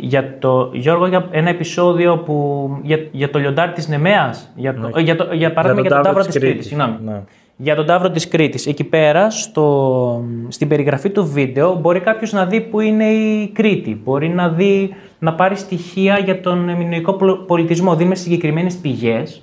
για 0.00 0.38
το, 0.38 0.70
Γιώργο, 0.72 1.06
για 1.06 1.28
ένα 1.30 1.48
επεισόδιο 1.48 2.18
που, 2.18 2.68
για, 2.82 2.98
για 3.12 3.30
το 3.30 3.38
λιοντάρι 3.38 3.72
της 3.72 3.88
Νεμέας, 3.88 4.52
για, 4.56 4.74
το, 4.74 4.88
ναι. 4.88 5.02
για, 5.02 5.16
το, 5.16 5.28
για 5.32 5.52
παράδειγμα 5.52 5.80
για, 5.80 5.90
τον 5.90 6.02
Ταύρο 6.02 6.24
της 6.24 6.38
Κρήτης, 6.38 6.66
συγγνώμη. 6.66 6.96
Ναι. 7.04 7.22
Για 7.56 7.74
τον 7.74 7.86
Ταύρο 7.86 8.10
της 8.10 8.28
Κρήτης. 8.28 8.66
Εκεί 8.66 8.84
πέρα, 8.84 9.30
στο, 9.30 10.24
στην 10.48 10.68
περιγραφή 10.68 11.10
του 11.10 11.26
βίντεο, 11.26 11.74
μπορεί 11.74 12.00
κάποιος 12.00 12.32
να 12.32 12.46
δει 12.46 12.60
που 12.60 12.80
είναι 12.80 13.04
η 13.04 13.48
Κρήτη. 13.48 14.00
Μπορεί 14.04 14.28
να 14.28 14.48
δει, 14.48 14.94
να 15.18 15.34
πάρει 15.34 15.56
στοιχεία 15.56 16.18
για 16.18 16.40
τον 16.40 16.58
μινωικό 16.58 17.12
πολιτισμό. 17.46 17.96
Δίνουμε 17.96 18.14
συγκεκριμένες 18.14 18.74
πηγές 18.74 19.42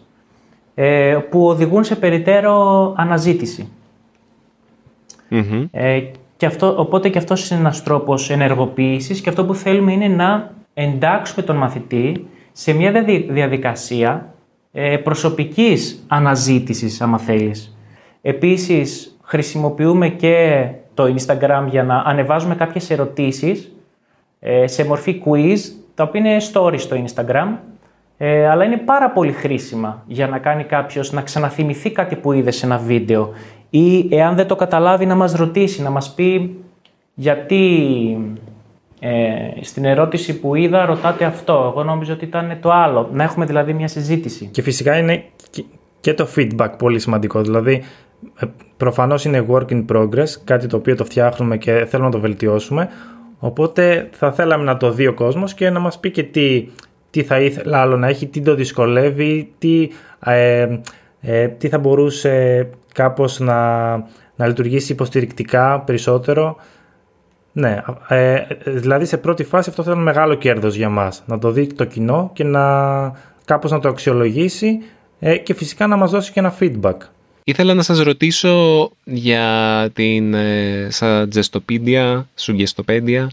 ε, 0.75 1.17
που 1.29 1.47
οδηγούν 1.47 1.83
σε 1.83 1.95
περιττέρω 1.95 2.93
αναζήτηση. 2.97 3.69
Mm-hmm. 5.31 5.65
Ε, 5.71 6.01
και 6.37 6.45
αυτό, 6.45 6.75
οπότε 6.77 7.09
και 7.09 7.17
αυτός 7.17 7.49
είναι 7.49 7.59
ένας 7.59 7.83
τρόπος 7.83 8.29
ενεργοποίησης 8.29 9.21
και 9.21 9.29
αυτό 9.29 9.45
που 9.45 9.55
θέλουμε 9.55 9.91
είναι 9.91 10.07
να 10.07 10.51
εντάξουμε 10.73 11.45
τον 11.45 11.55
μαθητή 11.55 12.27
σε 12.51 12.73
μια 12.73 13.05
διαδικασία 13.29 14.33
ε, 14.71 14.97
προσωπικής 14.97 16.05
αναζήτησης, 16.07 17.01
άμα 17.01 17.17
θέλεις. 17.17 17.77
Επίσης, 18.21 19.17
χρησιμοποιούμε 19.21 20.09
και 20.09 20.67
το 20.93 21.03
Instagram 21.03 21.65
για 21.69 21.83
να 21.83 21.95
ανεβάζουμε 21.97 22.55
κάποιες 22.55 22.89
ερωτήσεις 22.89 23.71
ε, 24.39 24.67
σε 24.67 24.85
μορφή 24.85 25.21
quiz, 25.25 25.57
τα 25.95 26.03
οποία 26.03 26.19
είναι 26.19 26.37
stories 26.53 26.79
στο 26.79 27.03
Instagram, 27.05 27.55
ε, 28.17 28.49
αλλά 28.49 28.63
είναι 28.63 28.77
πάρα 28.77 29.09
πολύ 29.11 29.31
χρήσιμα 29.31 30.03
για 30.07 30.27
να 30.27 30.37
κάνει 30.37 30.63
κάποιος 30.63 31.11
να 31.11 31.21
ξαναθυμηθεί 31.21 31.91
κάτι 31.91 32.15
που 32.15 32.31
είδε 32.31 32.51
σε 32.51 32.65
ένα 32.65 32.77
βίντεο 32.77 33.29
ή 33.69 34.07
εάν 34.09 34.35
δεν 34.35 34.47
το 34.47 34.55
καταλάβει 34.55 35.05
να 35.05 35.15
μας 35.15 35.33
ρωτήσει, 35.33 35.81
να 35.81 35.89
μας 35.89 36.13
πει 36.13 36.55
γιατί 37.13 37.77
ε, 38.99 39.09
στην 39.61 39.85
ερώτηση 39.85 40.39
που 40.39 40.55
είδα 40.55 40.85
ρωτάτε 40.85 41.25
αυτό. 41.25 41.71
Εγώ 41.71 41.83
νόμιζα 41.83 42.13
ότι 42.13 42.25
ήταν 42.25 42.57
το 42.61 42.71
άλλο. 42.71 43.09
Να 43.13 43.23
έχουμε 43.23 43.45
δηλαδή 43.45 43.73
μια 43.73 43.87
συζήτηση. 43.87 44.45
Και 44.45 44.61
φυσικά 44.61 44.97
είναι 44.97 45.23
και 45.99 46.13
το 46.13 46.27
feedback 46.35 46.69
πολύ 46.77 46.99
σημαντικό. 46.99 47.41
Δηλαδή 47.41 47.83
ε, 48.39 48.45
προφανώς 48.77 49.25
είναι 49.25 49.45
work 49.49 49.67
in 49.69 49.85
progress, 49.93 50.29
κάτι 50.43 50.67
το 50.67 50.77
οποίο 50.77 50.95
το 50.95 51.05
φτιάχνουμε 51.05 51.57
και 51.57 51.71
θέλουμε 51.71 52.09
να 52.09 52.15
το 52.15 52.19
βελτιώσουμε. 52.19 52.89
Οπότε 53.39 54.09
θα 54.11 54.31
θέλαμε 54.31 54.63
να 54.63 54.77
το 54.77 54.91
δει 54.91 55.07
ο 55.07 55.13
κόσμος 55.13 55.53
και 55.53 55.69
να 55.69 55.79
μας 55.79 55.99
πει 55.99 56.11
και 56.11 56.23
τι, 56.23 56.67
τι 57.09 57.23
θα 57.23 57.39
ήθελα 57.39 57.81
άλλο 57.81 57.97
να 57.97 58.07
έχει, 58.07 58.27
τι 58.27 58.41
το 58.41 58.55
δυσκολεύει, 58.55 59.53
τι, 59.57 59.89
ε, 60.25 60.67
ε, 61.21 61.47
τι 61.47 61.69
θα 61.69 61.79
μπορούσε 61.79 62.67
κάπως 62.97 63.39
να, 63.39 63.89
να 64.35 64.47
λειτουργήσει 64.47 64.91
υποστηρικτικά 64.91 65.79
περισσότερο. 65.79 66.57
Ναι, 67.51 67.81
ε, 68.07 68.41
δηλαδή 68.65 69.05
σε 69.05 69.17
πρώτη 69.17 69.43
φάση 69.43 69.69
αυτό 69.69 69.83
θα 69.83 69.91
ήταν 69.91 70.03
μεγάλο 70.03 70.35
κέρδος 70.35 70.75
για 70.75 70.89
μας. 70.89 71.23
Να 71.25 71.39
το 71.39 71.51
δει 71.51 71.73
το 71.73 71.85
κοινό 71.85 72.31
και 72.33 72.43
να 72.43 72.63
κάπως 73.45 73.71
να 73.71 73.79
το 73.79 73.89
αξιολογήσει 73.89 74.79
ε, 75.19 75.37
και 75.37 75.53
φυσικά 75.53 75.87
να 75.87 75.95
μας 75.95 76.11
δώσει 76.11 76.31
και 76.31 76.39
ένα 76.39 76.55
feedback. 76.59 76.95
Ήθελα 77.43 77.73
να 77.73 77.81
σας 77.81 77.99
ρωτήσω 77.99 78.89
για 79.03 79.89
την 79.93 80.33
ε, 80.33 80.87
Suggestopédia, 80.99 82.23
Suggestopédia. 82.39 83.27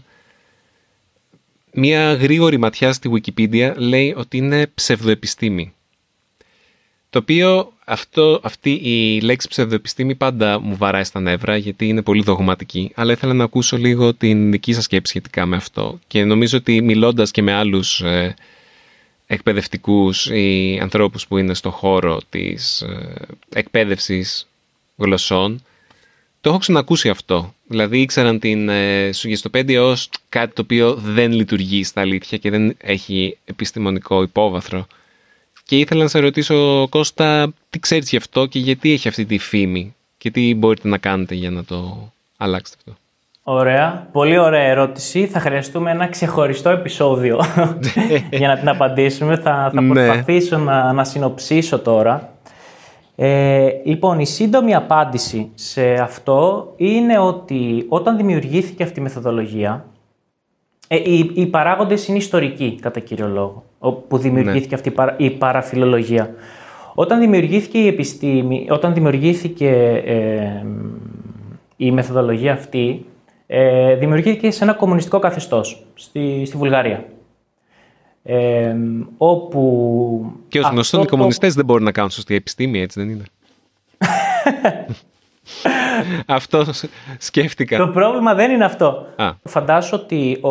Μία 1.73 2.13
γρήγορη 2.13 2.57
ματιά 2.57 2.93
στη 2.93 3.09
Wikipedia 3.13 3.73
λέει 3.75 4.13
ότι 4.17 4.37
είναι 4.37 4.67
ψευδοεπιστήμη. 4.73 5.73
Το 7.09 7.19
οποίο 7.19 7.73
αυτό, 7.85 8.39
αυτή 8.43 8.71
η 8.71 9.21
λέξη 9.21 9.47
ψευδοεπιστήμη 9.47 10.15
πάντα 10.15 10.59
μου 10.59 10.75
βαράει 10.75 11.03
στα 11.03 11.19
νεύρα 11.19 11.57
γιατί 11.57 11.87
είναι 11.87 12.01
πολύ 12.01 12.21
δογματική. 12.23 12.91
Αλλά 12.95 13.11
ήθελα 13.11 13.33
να 13.33 13.43
ακούσω 13.43 13.77
λίγο 13.77 14.13
την 14.13 14.51
δική 14.51 14.73
σας 14.73 14.83
σκέψη 14.83 15.09
σχετικά 15.09 15.45
με 15.45 15.55
αυτό. 15.55 15.99
Και 16.07 16.23
νομίζω 16.23 16.57
ότι 16.57 16.81
μιλώντας 16.81 17.31
και 17.31 17.41
με 17.41 17.53
άλλους 17.53 18.01
ε, 18.01 18.35
εκπαιδευτικούς 19.27 20.25
ή 20.25 20.79
ανθρώπους 20.81 21.27
που 21.27 21.37
είναι 21.37 21.53
στο 21.53 21.71
χώρο 21.71 22.21
της 22.29 22.81
ε, 22.81 23.25
εκπαίδευσης 23.53 24.47
γλωσσών, 24.95 25.63
το 26.41 26.49
έχω 26.49 26.59
ξανακούσει 26.59 27.09
αυτό. 27.09 27.53
Δηλαδή 27.67 28.01
ήξεραν 28.01 28.39
την 28.39 28.69
ε, 28.69 29.11
σουγεστοπέντια 29.11 29.83
ως 29.83 30.09
κάτι 30.29 30.53
το 30.53 30.61
οποίο 30.61 30.93
δεν 30.93 31.31
λειτουργεί 31.31 31.83
στα 31.83 32.01
αλήθεια 32.01 32.37
και 32.37 32.49
δεν 32.49 32.75
έχει 32.77 33.37
επιστημονικό 33.45 34.21
υπόβαθρο. 34.21 34.87
Και 35.67 35.77
ήθελα 35.79 36.01
να 36.01 36.09
σε 36.09 36.19
ρωτήσω, 36.19 36.87
Κώστα, 36.89 37.53
τι 37.69 37.79
ξέρεις 37.79 38.09
γι' 38.09 38.17
αυτό 38.17 38.45
και 38.45 38.59
γιατί 38.59 38.91
έχει 38.91 39.07
αυτή 39.07 39.25
τη 39.25 39.37
φήμη 39.37 39.95
και 40.17 40.31
τι 40.31 40.55
μπορείτε 40.55 40.87
να 40.87 40.97
κάνετε 40.97 41.35
για 41.35 41.51
να 41.51 41.63
το 41.63 42.11
αλλάξετε 42.37 42.77
αυτό; 42.77 42.97
Ωραία. 43.43 44.07
Πολύ 44.11 44.37
ωραία 44.37 44.63
ερώτηση. 44.63 45.27
Θα 45.27 45.39
χρειαστούμε 45.39 45.91
ένα 45.91 46.07
ξεχωριστό 46.07 46.69
επεισόδιο 46.69 47.41
για 48.39 48.47
να 48.47 48.57
την 48.57 48.69
απαντήσουμε. 48.69 49.35
Θα, 49.35 49.71
θα 49.73 49.81
ναι. 49.81 49.93
προσπαθήσω 49.93 50.57
να, 50.57 50.93
να 50.93 51.03
συνοψίσω 51.03 51.79
τώρα. 51.79 52.29
Ε, 53.15 53.69
λοιπόν, 53.85 54.19
η 54.19 54.25
σύντομη 54.25 54.75
απάντηση 54.75 55.51
σε 55.53 55.93
αυτό 55.93 56.73
είναι 56.77 57.19
ότι 57.19 57.85
όταν 57.89 58.17
δημιουργήθηκε 58.17 58.83
αυτή 58.83 58.99
η 58.99 59.03
μεθοδολογία, 59.03 59.85
ε, 60.87 60.95
οι, 60.95 61.31
οι 61.33 61.45
παράγοντες 61.45 62.07
είναι 62.07 62.17
ιστορικοί 62.17 62.79
κατά 62.81 62.99
κύριο 62.99 63.27
λόγο 63.27 63.63
που 63.91 64.17
δημιουργήθηκε 64.17 64.75
ναι. 64.75 64.93
αυτή 64.95 65.23
η 65.23 65.29
παραφιλολογία. 65.29 66.33
Όταν 66.93 67.19
δημιουργήθηκε 67.19 67.77
η 67.77 67.87
επιστήμη, 67.87 68.67
όταν 68.69 68.93
δημιουργήθηκε 68.93 69.69
ε, 70.05 70.65
η 71.77 71.91
μεθοδολογία 71.91 72.53
αυτή, 72.53 73.05
ε, 73.47 73.95
δημιουργήθηκε 73.95 74.51
σε 74.51 74.63
ένα 74.63 74.73
κομμουνιστικό 74.73 75.19
καθεστώς 75.19 75.85
στη, 75.93 76.43
στη 76.45 76.57
Βουλγαρία. 76.57 77.05
Ε, 78.23 78.75
όπου... 79.17 80.31
Και 80.47 80.59
ως 80.59 80.69
γνωστό, 80.69 81.01
οι 81.01 81.05
κομμουνιστές 81.05 81.53
δεν 81.53 81.65
μπορούν 81.65 81.83
να 81.83 81.91
κάνουν 81.91 82.09
σωστή 82.09 82.35
επιστήμη, 82.35 82.81
έτσι 82.81 82.99
δεν 82.99 83.09
είναι; 83.09 83.23
αυτό 86.25 86.63
σκέφτηκα. 87.17 87.77
Το 87.77 87.87
πρόβλημα 87.87 88.33
δεν 88.33 88.51
είναι 88.51 88.65
αυτό. 88.65 89.07
Α. 89.15 89.31
Φαντάσου 89.43 89.99
ότι 90.03 90.37
ο, 90.41 90.49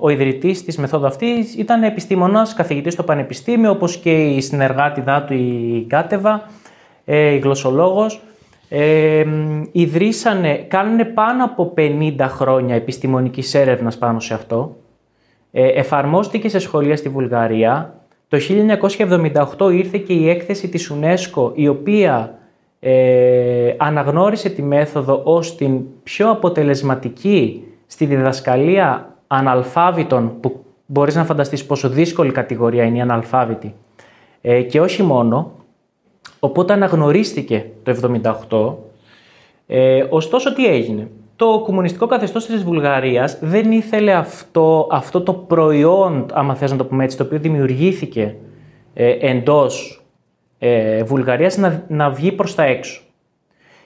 ο 0.00 0.08
ιδρυτής 0.08 0.64
της 0.64 0.78
μεθόδου 0.78 1.06
αυτής 1.06 1.54
ήταν 1.54 1.82
επιστήμονας, 1.82 2.54
καθηγητής 2.54 2.92
στο 2.92 3.02
πανεπιστήμιο, 3.02 3.70
όπως 3.70 3.96
και 3.96 4.10
η 4.10 4.40
συνεργάτη 4.40 5.02
του 5.26 5.34
η 5.34 5.86
Κάτεβα, 5.88 6.50
ε, 7.04 7.30
η 7.30 7.38
γλωσσολόγος. 7.38 8.20
Ε, 8.68 9.24
ιδρύσανε, 9.72 10.54
κάνουν 10.54 11.12
πάνω 11.14 11.44
από 11.44 11.74
50 11.76 12.14
χρόνια 12.28 12.74
επιστημονικής 12.74 13.54
έρευνας 13.54 13.98
πάνω 13.98 14.20
σε 14.20 14.34
αυτό. 14.34 14.76
Ε, 15.52 15.66
εφαρμόστηκε 15.66 16.48
σε 16.48 16.58
σχολεία 16.58 16.96
στη 16.96 17.08
Βουλγαρία. 17.08 17.94
Το 18.28 18.38
1978 19.58 19.72
ήρθε 19.72 19.98
και 19.98 20.12
η 20.12 20.28
έκθεση 20.28 20.68
της 20.68 20.92
UNESCO, 20.92 21.52
η 21.54 21.68
οποία 21.68 22.37
ε, 22.80 23.74
αναγνώρισε 23.76 24.48
τη 24.48 24.62
μέθοδο 24.62 25.20
ως 25.24 25.56
την 25.56 25.80
πιο 26.02 26.30
αποτελεσματική 26.30 27.64
στη 27.86 28.04
διδασκαλία 28.04 29.16
αναλφάβητων 29.26 30.40
που 30.40 30.64
μπορείς 30.86 31.14
να 31.14 31.24
φανταστείς 31.24 31.66
πόσο 31.66 31.88
δύσκολη 31.88 32.32
κατηγορία 32.32 32.84
είναι 32.84 32.96
η 32.96 33.00
αναλφάβητη. 33.00 33.74
Ε, 34.40 34.62
και 34.62 34.80
όχι 34.80 35.02
μόνο 35.02 35.52
οπότε 36.38 36.72
αναγνωρίστηκε 36.72 37.70
το 37.82 37.94
1978 38.50 38.86
ε, 39.66 40.04
ωστόσο 40.08 40.54
τι 40.54 40.66
έγινε; 40.66 41.10
Το 41.36 41.62
κομμουνιστικό 41.64 42.06
καθεστώς 42.06 42.46
της 42.46 42.64
Βουλγαρίας 42.64 43.38
δεν 43.40 43.72
ήθελε 43.72 44.12
αυτό, 44.12 44.86
αυτό 44.90 45.20
το 45.20 45.32
προϊόν, 45.32 46.26
άμα 46.32 46.54
θες 46.54 46.70
να 46.70 46.76
το 46.76 46.84
πούμε 46.84 47.04
έτσι, 47.04 47.16
το 47.16 47.22
οποίο 47.22 47.38
δημιουργήθηκε 47.38 48.36
ε, 48.94 49.16
εντός 49.20 49.97
ε, 50.58 51.02
Βουλγαρίας 51.02 51.56
να, 51.56 51.84
να 51.88 52.10
βγει 52.10 52.32
προς 52.32 52.54
τα 52.54 52.62
έξω. 52.62 53.02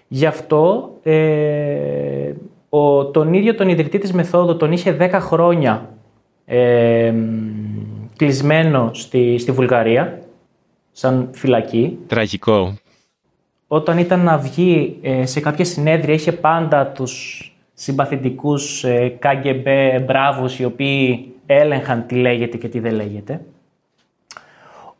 Γι' 0.08 0.26
αυτό 0.26 0.90
ε, 1.02 2.32
ο, 2.68 3.06
τον 3.06 3.32
ίδιο 3.32 3.54
τον 3.54 3.68
ιδρυτή 3.68 3.98
της 3.98 4.12
μεθόδου 4.12 4.56
τον 4.56 4.72
είχε 4.72 4.96
10 5.00 5.10
χρόνια 5.12 5.88
ε, 6.44 7.14
κλεισμένο 8.16 8.90
στη, 8.94 9.38
στη 9.38 9.52
Βουλγαρία, 9.52 10.22
σαν 10.92 11.28
φυλακή. 11.32 11.98
Τραγικό. 12.06 12.74
Όταν 13.66 13.98
ήταν 13.98 14.20
να 14.20 14.38
βγει 14.38 14.98
ε, 15.02 15.26
σε 15.26 15.40
κάποια 15.40 15.64
συνέδρια 15.64 16.14
είχε 16.14 16.32
πάντα 16.32 16.86
τους 16.86 17.46
συμπαθητικούς 17.74 18.84
ε, 18.84 19.18
KGB 19.22 19.66
μπράβους 20.06 20.58
οι 20.58 20.64
οποίοι 20.64 21.32
έλεγχαν 21.46 22.06
τι 22.06 22.14
λέγεται 22.14 22.56
και 22.56 22.68
τι 22.68 22.80
δεν 22.80 22.94
λέγεται. 22.94 23.40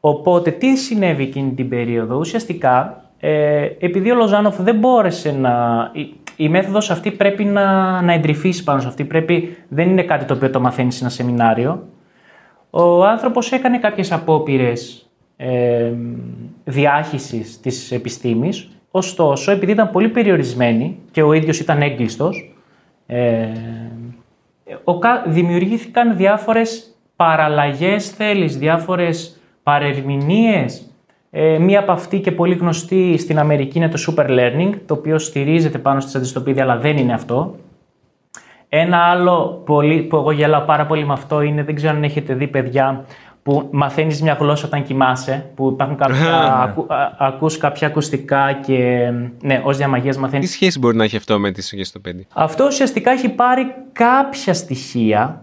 Οπότε 0.04 0.50
τι 0.50 0.76
συνέβη 0.76 1.22
εκείνη 1.22 1.52
την 1.52 1.68
περίοδο; 1.68 2.16
Ουσιαστικά 2.16 3.02
ε, 3.24 3.68
επειδή 3.78 4.10
ο 4.10 4.14
Λοζάνοφ 4.14 4.60
δεν 4.60 4.78
μπόρεσε 4.78 5.32
να... 5.32 5.90
Η, 5.92 6.14
η 6.36 6.48
μέθοδος 6.48 6.90
αυτή 6.90 7.10
πρέπει 7.10 7.44
να, 7.44 8.00
να 8.02 8.12
εντρυφήσει 8.12 8.64
πάνω 8.64 8.80
σε 8.80 8.88
αυτή. 8.88 9.04
Πρέπει, 9.04 9.56
δεν 9.68 9.88
είναι 9.88 10.02
κάτι 10.02 10.24
το 10.24 10.34
οποίο 10.34 10.50
το 10.50 10.60
μαθαίνεις 10.60 10.94
σε 10.94 11.04
ένα 11.04 11.12
σεμινάριο. 11.12 11.82
Ο 12.70 13.04
άνθρωπος 13.04 13.52
έκανε 13.52 13.78
κάποιες 13.78 14.12
απόπειρες 14.12 15.10
ε, 15.36 15.92
διάχυσης 16.64 17.60
της 17.60 17.92
επιστήμης. 17.92 18.68
Ωστόσο, 18.90 19.50
επειδή 19.50 19.72
ήταν 19.72 19.90
πολύ 19.90 20.08
περιορισμένη 20.08 20.98
και 21.10 21.22
ο 21.22 21.32
ίδιος 21.32 21.60
ήταν 21.60 21.82
έγκλειστος, 21.82 22.54
ε, 23.06 23.46
δημιουργήθηκαν 25.26 26.16
διάφορες 26.16 26.96
παραλλαγές 27.16 28.10
θέλεις, 28.10 28.58
διάφορες 28.58 29.41
παρερμηνίες. 29.62 30.86
Ε, 31.30 31.58
μία 31.58 31.80
από 31.80 31.92
αυτή 31.92 32.20
και 32.20 32.32
πολύ 32.32 32.54
γνωστή 32.54 33.18
στην 33.18 33.38
Αμερική 33.38 33.78
είναι 33.78 33.88
το 33.88 34.04
Super 34.06 34.28
Learning, 34.28 34.72
το 34.86 34.94
οποίο 34.94 35.18
στηρίζεται 35.18 35.78
πάνω 35.78 36.00
στη 36.00 36.16
αντιστοπίδια, 36.16 36.62
αλλά 36.62 36.76
δεν 36.76 36.96
είναι 36.96 37.12
αυτό. 37.12 37.54
Ένα 38.68 38.98
άλλο 38.98 39.62
πολύ, 39.66 40.02
που 40.02 40.16
εγώ 40.16 40.30
γελάω 40.30 40.60
πάρα 40.60 40.86
πολύ 40.86 41.06
με 41.06 41.12
αυτό 41.12 41.40
είναι, 41.40 41.62
δεν 41.62 41.74
ξέρω 41.74 41.96
αν 41.96 42.04
έχετε 42.04 42.34
δει 42.34 42.46
παιδιά, 42.46 43.04
που 43.42 43.68
μαθαίνεις 43.72 44.22
μια 44.22 44.36
γλώσσα 44.40 44.66
όταν 44.66 44.82
κοιμάσαι, 44.82 45.50
που 45.54 45.68
υπάρχουν 45.72 45.96
κάποια, 46.02 46.62
ακού, 46.62 46.86
ακούς 47.18 47.56
κάποια 47.56 47.86
ακουστικά 47.86 48.52
και 48.52 49.10
ναι, 49.42 49.62
ως 49.64 49.76
διαμαγείας 49.76 50.16
μαθαίνεις. 50.16 50.46
Τι 50.46 50.52
σχέση 50.52 50.78
μπορεί 50.78 50.96
να 50.96 51.04
έχει 51.04 51.16
αυτό 51.16 51.38
με 51.38 51.50
τη 51.50 51.62
σογές 51.62 51.88
στο 51.88 51.98
παιδί. 51.98 52.26
Αυτό 52.34 52.64
ουσιαστικά 52.66 53.10
έχει 53.10 53.28
πάρει 53.28 53.74
κάποια 53.92 54.54
στοιχεία, 54.54 55.42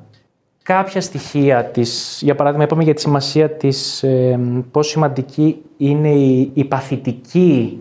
κάποια 0.73 1.01
στοιχεία 1.01 1.65
της, 1.65 2.19
για 2.23 2.35
παράδειγμα 2.35 2.63
είπαμε 2.63 2.83
για 2.83 2.93
τη 2.93 3.01
σημασία 3.01 3.49
της, 3.49 4.03
ε, 4.03 4.39
πόσο 4.71 4.89
σημαντική 4.89 5.61
είναι 5.77 6.09
η, 6.09 6.51
η 6.53 6.63
παθητική 6.63 7.79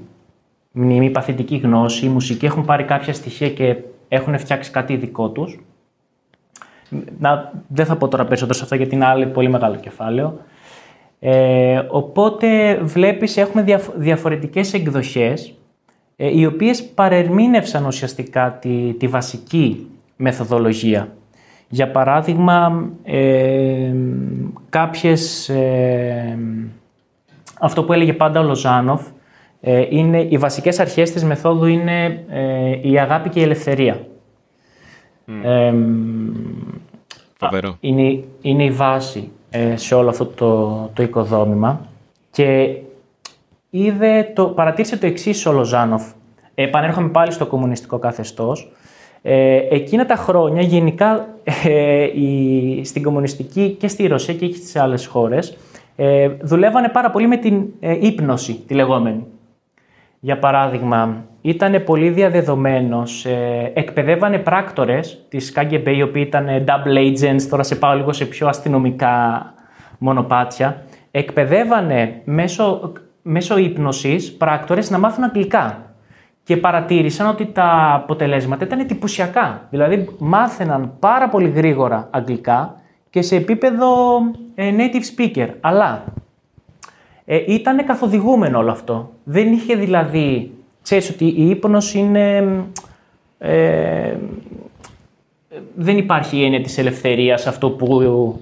μνήμη, 0.73 1.07
η 1.07 1.11
παθητική 1.11 1.57
γνώση, 1.57 2.07
η 2.07 2.09
μουσική 2.09 2.47
έχουν 2.47 2.65
πάρει 2.65 2.85
κάποια 2.85 3.13
στοιχεία 3.13 3.51
και 3.51 3.77
έχουν 4.09 4.39
φτιάξει 4.39 4.71
κάτι 4.71 4.97
δικό 4.97 5.29
τους 5.29 5.59
να, 7.19 7.53
δεν 7.69 7.87
θα 7.87 7.97
πω 7.97 8.09
τώρα 8.09 8.25
περισσότερο 8.25 8.59
σε 8.59 8.63
αυτό 8.63 8.75
γιατί 8.75 8.95
είναι 8.95 9.07
άλλο 9.07 9.27
πολύ 9.27 9.49
μεγάλο 9.49 9.77
κεφάλαιο. 9.77 10.41
Ε, 11.21 11.83
οπότε 11.89 12.79
βλέπεις 12.83 13.37
έχουμε 13.37 13.81
διαφορετικές 13.97 14.75
εκδοχές 14.75 15.55
ε, 16.17 16.39
οι 16.39 16.47
οποίες 16.47 16.85
παρερμήνευσαν 16.85 17.87
ουσιαστικά 17.87 18.59
τη, 18.61 18.95
τη 18.99 19.07
βασική 19.07 19.87
μεθοδολογία. 20.17 21.13
Για 21.69 21.91
παράδειγμα, 21.91 22.89
ε, 23.05 23.93
κάποιες, 24.69 25.49
ε, 25.49 26.39
αυτό 27.61 27.85
που 27.85 27.93
έλεγε 27.93 28.13
πάντα 28.13 28.41
ο 28.41 28.43
Λοζάνοφ, 28.43 29.07
ε, 29.61 29.87
είναι, 29.91 30.21
οι 30.21 30.39
βασικές 30.39 30.79
αρχές 30.79 31.11
της 31.11 31.25
μεθόδου 31.25 31.67
είναι 31.67 32.25
η 32.83 32.99
αγάπη 32.99 33.29
και 33.29 33.41
η 33.41 33.43
ελευθερία. 33.43 34.01
Φοβερό. 37.39 37.77
Είναι, 37.81 38.25
είναι 38.41 38.65
η 38.65 38.71
βάση 38.71 39.31
ε, 39.51 39.77
σε 39.77 39.95
όλο 39.95 40.09
αυτό 40.09 40.27
το, 40.27 40.91
το 40.95 41.03
οικοδόμημα 41.03 41.81
και 42.31 42.77
είδε 43.71 44.33
το, 44.35 44.47
παρατήρησε 44.47 44.97
το 44.97 45.07
εξής 45.07 45.47
ο 45.47 45.53
Λοζάνοφ. 45.53 46.03
Επανέρχομαι 46.55 47.09
πάλι 47.09 47.33
στο 47.33 47.47
κομμουνιστικό 47.47 47.99
καθεστώς. 47.99 48.73
Ε, 49.23 49.57
εκείνα 49.71 50.07
τα 50.07 50.15
χρόνια 50.15 50.63
γενικά 50.63 51.29
ε, 51.65 52.03
η, 52.03 52.85
στην 52.85 53.03
κομμουνιστική 53.03 53.77
και 53.81 53.89
στη 53.89 54.07
Ρωσία 54.07 54.35
και 54.35 54.55
στις 54.55 54.77
άλλες 54.77 55.07
χώρες 55.07 55.57
ε, 55.97 56.29
δουλεύανε 56.41 56.89
πάρα 56.89 57.11
πολύ 57.11 57.27
με 57.27 57.37
την 57.37 57.65
ε, 57.81 57.97
ύπνωση 58.01 58.65
τη 58.67 58.75
λεγόμενη. 58.75 59.27
Για 60.21 60.39
παράδειγμα, 60.39 61.25
ήταν 61.41 61.85
πολύ 61.85 62.09
διαδεδομένος, 62.09 63.25
ε, 63.25 63.73
εκπαιδεύανε 63.75 64.39
πράκτορες 64.39 65.25
της 65.29 65.53
KGB, 65.57 65.87
οι 65.97 66.03
οποίοι 66.03 66.25
ήταν 66.27 66.47
double 66.67 66.99
agents, 66.99 67.43
τώρα 67.51 67.63
σε 67.63 67.75
πάω 67.77 67.95
λίγο 67.95 68.13
σε 68.13 68.25
πιο 68.25 68.49
αστυνομικά 68.49 69.55
μονοπάτια, 69.99 70.83
εκπαιδεύανε 71.11 72.21
μέσω, 72.25 72.93
μέσω 73.23 73.59
ύπνωσης 73.59 74.33
πράκτορες 74.33 74.91
να 74.91 74.99
μάθουν 74.99 75.25
αγγλικά. 75.25 75.88
Και 76.49 76.57
παρατήρησαν 76.57 77.27
ότι 77.27 77.47
τα 77.47 77.95
αποτελέσματα 77.95 78.65
ήταν 78.65 78.79
εντυπωσιακά. 78.79 79.67
Δηλαδή, 79.71 80.09
μάθαιναν 80.19 80.93
πάρα 80.99 81.29
πολύ 81.29 81.49
γρήγορα 81.49 82.09
αγγλικά 82.11 82.81
και 83.11 83.23
σε 83.23 83.37
επίπεδο 83.37 83.87
ε, 84.55 84.75
native 84.77 85.21
speaker. 85.21 85.49
Αλλά 85.61 86.05
ε, 87.25 87.45
ήταν 87.47 87.85
καθοδηγούμενο 87.87 88.59
όλο 88.59 88.71
αυτό. 88.71 89.11
Δεν 89.25 89.53
είχε 89.53 89.75
δηλαδή, 89.75 90.51
ξέρεις 90.83 91.11
ότι 91.11 91.25
η 91.25 91.49
ύπνος 91.49 91.95
είναι... 91.95 92.45
Ε, 93.39 94.17
δεν 95.75 95.99
υπάρχει 95.99 96.37
η 96.37 96.45
έννοια 96.45 96.61
της 96.61 96.79
ελευθερίας 96.79 97.47
αυτό 97.47 97.71
που 97.71 98.41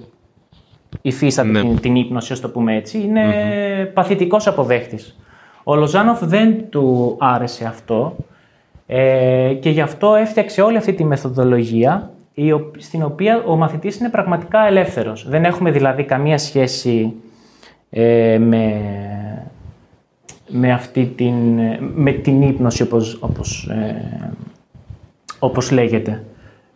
υφίσταται 1.01 1.49
ναι. 1.49 1.61
την, 1.61 1.79
την 1.79 1.95
ύπνωση, 1.95 2.33
ας 2.33 2.39
το 2.39 2.49
πούμε 2.49 2.75
έτσι. 2.75 3.01
Είναι 3.01 3.23
mm-hmm. 3.31 3.93
παθητικός 3.93 4.47
αποδέχτης. 4.47 5.17
Ο 5.69 5.75
Λοζάνοφ 5.75 6.23
δεν 6.23 6.69
του 6.69 7.15
άρεσε 7.19 7.65
αυτό 7.65 8.15
ε, 8.87 9.53
και 9.59 9.69
γι' 9.69 9.81
αυτό 9.81 10.15
έφτιαξε 10.15 10.61
όλη 10.61 10.77
αυτή 10.77 10.93
τη 10.93 11.03
μεθοδολογία 11.03 12.11
στην 12.77 13.03
οποία 13.03 13.43
ο 13.45 13.55
μαθητής 13.55 13.97
είναι 13.97 14.09
πραγματικά 14.09 14.67
ελεύθερος. 14.67 15.29
Δεν 15.29 15.43
έχουμε 15.43 15.71
δηλαδή 15.71 16.03
καμία 16.03 16.37
σχέση 16.37 17.13
ε, 17.89 18.37
με, 18.37 18.81
με, 20.47 20.73
αυτή 20.73 21.05
την, 21.05 21.59
με 21.79 22.11
την 22.11 22.41
ύπνωση 22.41 22.81
όπως, 22.81 23.17
όπως, 23.21 23.67
ε, 23.67 24.31
όπως 25.39 25.71
λέγεται. 25.71 26.23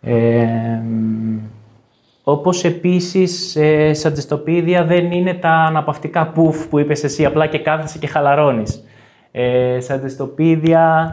Ε, 0.01 0.81
όπως 2.23 2.63
επίσης 2.63 3.55
ε, 3.55 3.93
σαν 3.93 4.13
δεν 4.87 5.11
είναι 5.11 5.33
τα 5.33 5.49
αναπαυτικά 5.49 6.27
πουφ 6.27 6.67
που 6.67 6.79
είπες 6.79 7.03
εσύ 7.03 7.25
απλά 7.25 7.47
και 7.47 7.57
κάθεσαι 7.57 7.97
και 7.97 8.07
χαλαρώνεις. 8.07 8.83
Ε, 9.31 9.79
σαν 9.79 10.01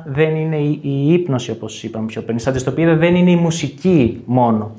δεν 0.07 0.37
είναι 0.37 0.57
η, 0.57 0.81
η 0.83 1.13
ύπνωση 1.13 1.51
όπως 1.51 1.83
είπαμε 1.83 2.07
πιο 2.07 2.23
πριν. 2.23 2.39
Σαν 2.39 2.55
δεν 2.75 3.15
είναι 3.15 3.31
η 3.31 3.37
μουσική 3.37 4.23
μόνο. 4.25 4.71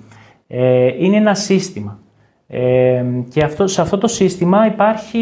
Ε, 0.47 0.87
είναι 0.97 1.15
ένα 1.15 1.35
σύστημα. 1.35 1.99
Ε, 2.47 3.03
και 3.29 3.43
αυτό, 3.43 3.67
σε 3.67 3.81
αυτό 3.81 3.97
το 3.97 4.07
σύστημα 4.07 4.65
υπάρχει, 4.65 5.21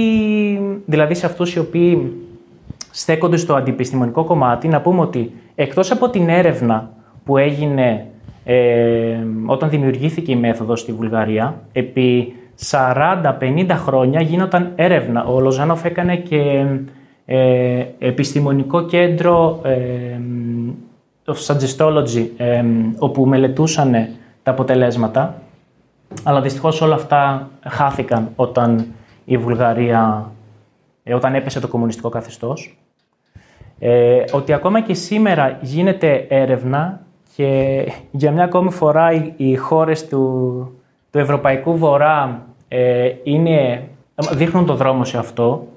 δηλαδή 0.86 1.14
σε 1.14 1.26
αυτούς 1.26 1.54
οι 1.54 1.60
οποίοι 1.60 2.14
στέκονται 2.92 3.38
στο 3.38 3.56
αντιπιστημονικό 3.56 4.24
κομμάτι, 4.24 4.68
να 4.68 4.82
πούμε 4.82 5.02
ότι 5.02 5.32
εκτός 5.56 5.92
από 5.92 6.10
την 6.10 6.30
έρευνα 6.30 6.92
που 7.26 7.38
έγινε 7.38 8.08
ε, 8.50 9.18
όταν 9.46 9.70
δημιουργήθηκε 9.70 10.32
η 10.32 10.36
μέθοδος 10.36 10.80
στη 10.80 10.92
Βουλγαρία, 10.92 11.62
επί 11.72 12.36
40-50 12.70 13.66
χρόνια 13.70 14.22
γίνονταν 14.22 14.72
έρευνα. 14.76 15.26
Ο 15.26 15.40
Λοζάνοφ 15.40 15.86
έκανε 15.86 16.16
και 16.16 16.66
ε, 17.26 17.86
επιστημονικό 18.00 18.86
κέντρο 18.86 19.60
ε, 19.64 20.20
of 21.26 21.36
Suggestology, 21.48 22.28
ε, 22.38 22.64
όπου 22.98 23.26
μελετούσαν 23.26 24.08
τα 24.44 24.52
αποτελέσματα 24.52 25.42
αλλά 26.24 26.42
δυστυχώς 26.42 26.82
όλα 26.82 26.96
αυτά 26.96 27.50
χάθηκαν 27.68 28.30
όταν 28.36 28.86
η 29.26 29.38
Βουλγαρία, 29.38 30.32
ε, 31.04 31.14
όταν 31.14 31.36
έπεσε 31.36 31.60
το 31.60 31.68
κομμουνιστικό 31.68 32.10
καθεστώς. 32.10 32.78
Ε, 33.80 34.24
ότι 34.32 34.54
ακόμα 34.54 34.82
και 34.82 34.94
σήμερα 34.94 35.58
γίνεται 35.62 36.26
έρευνα 36.30 37.02
και 37.38 37.84
για 38.12 38.32
μια 38.32 38.44
ακόμη 38.44 38.72
φορά 38.72 39.12
οι, 39.12 39.34
οι 39.38 39.56
χώρες 39.56 40.08
του, 40.08 40.22
του 41.12 41.20
Ευρωπαϊκού 41.20 41.78
Βορρά 41.78 42.46
ε, 42.68 43.12
είναι, 43.24 43.88
δείχνουν 44.34 44.66
το 44.66 44.76
δρόμο 44.76 45.06
σε 45.06 45.18
αυτό. 45.18 45.68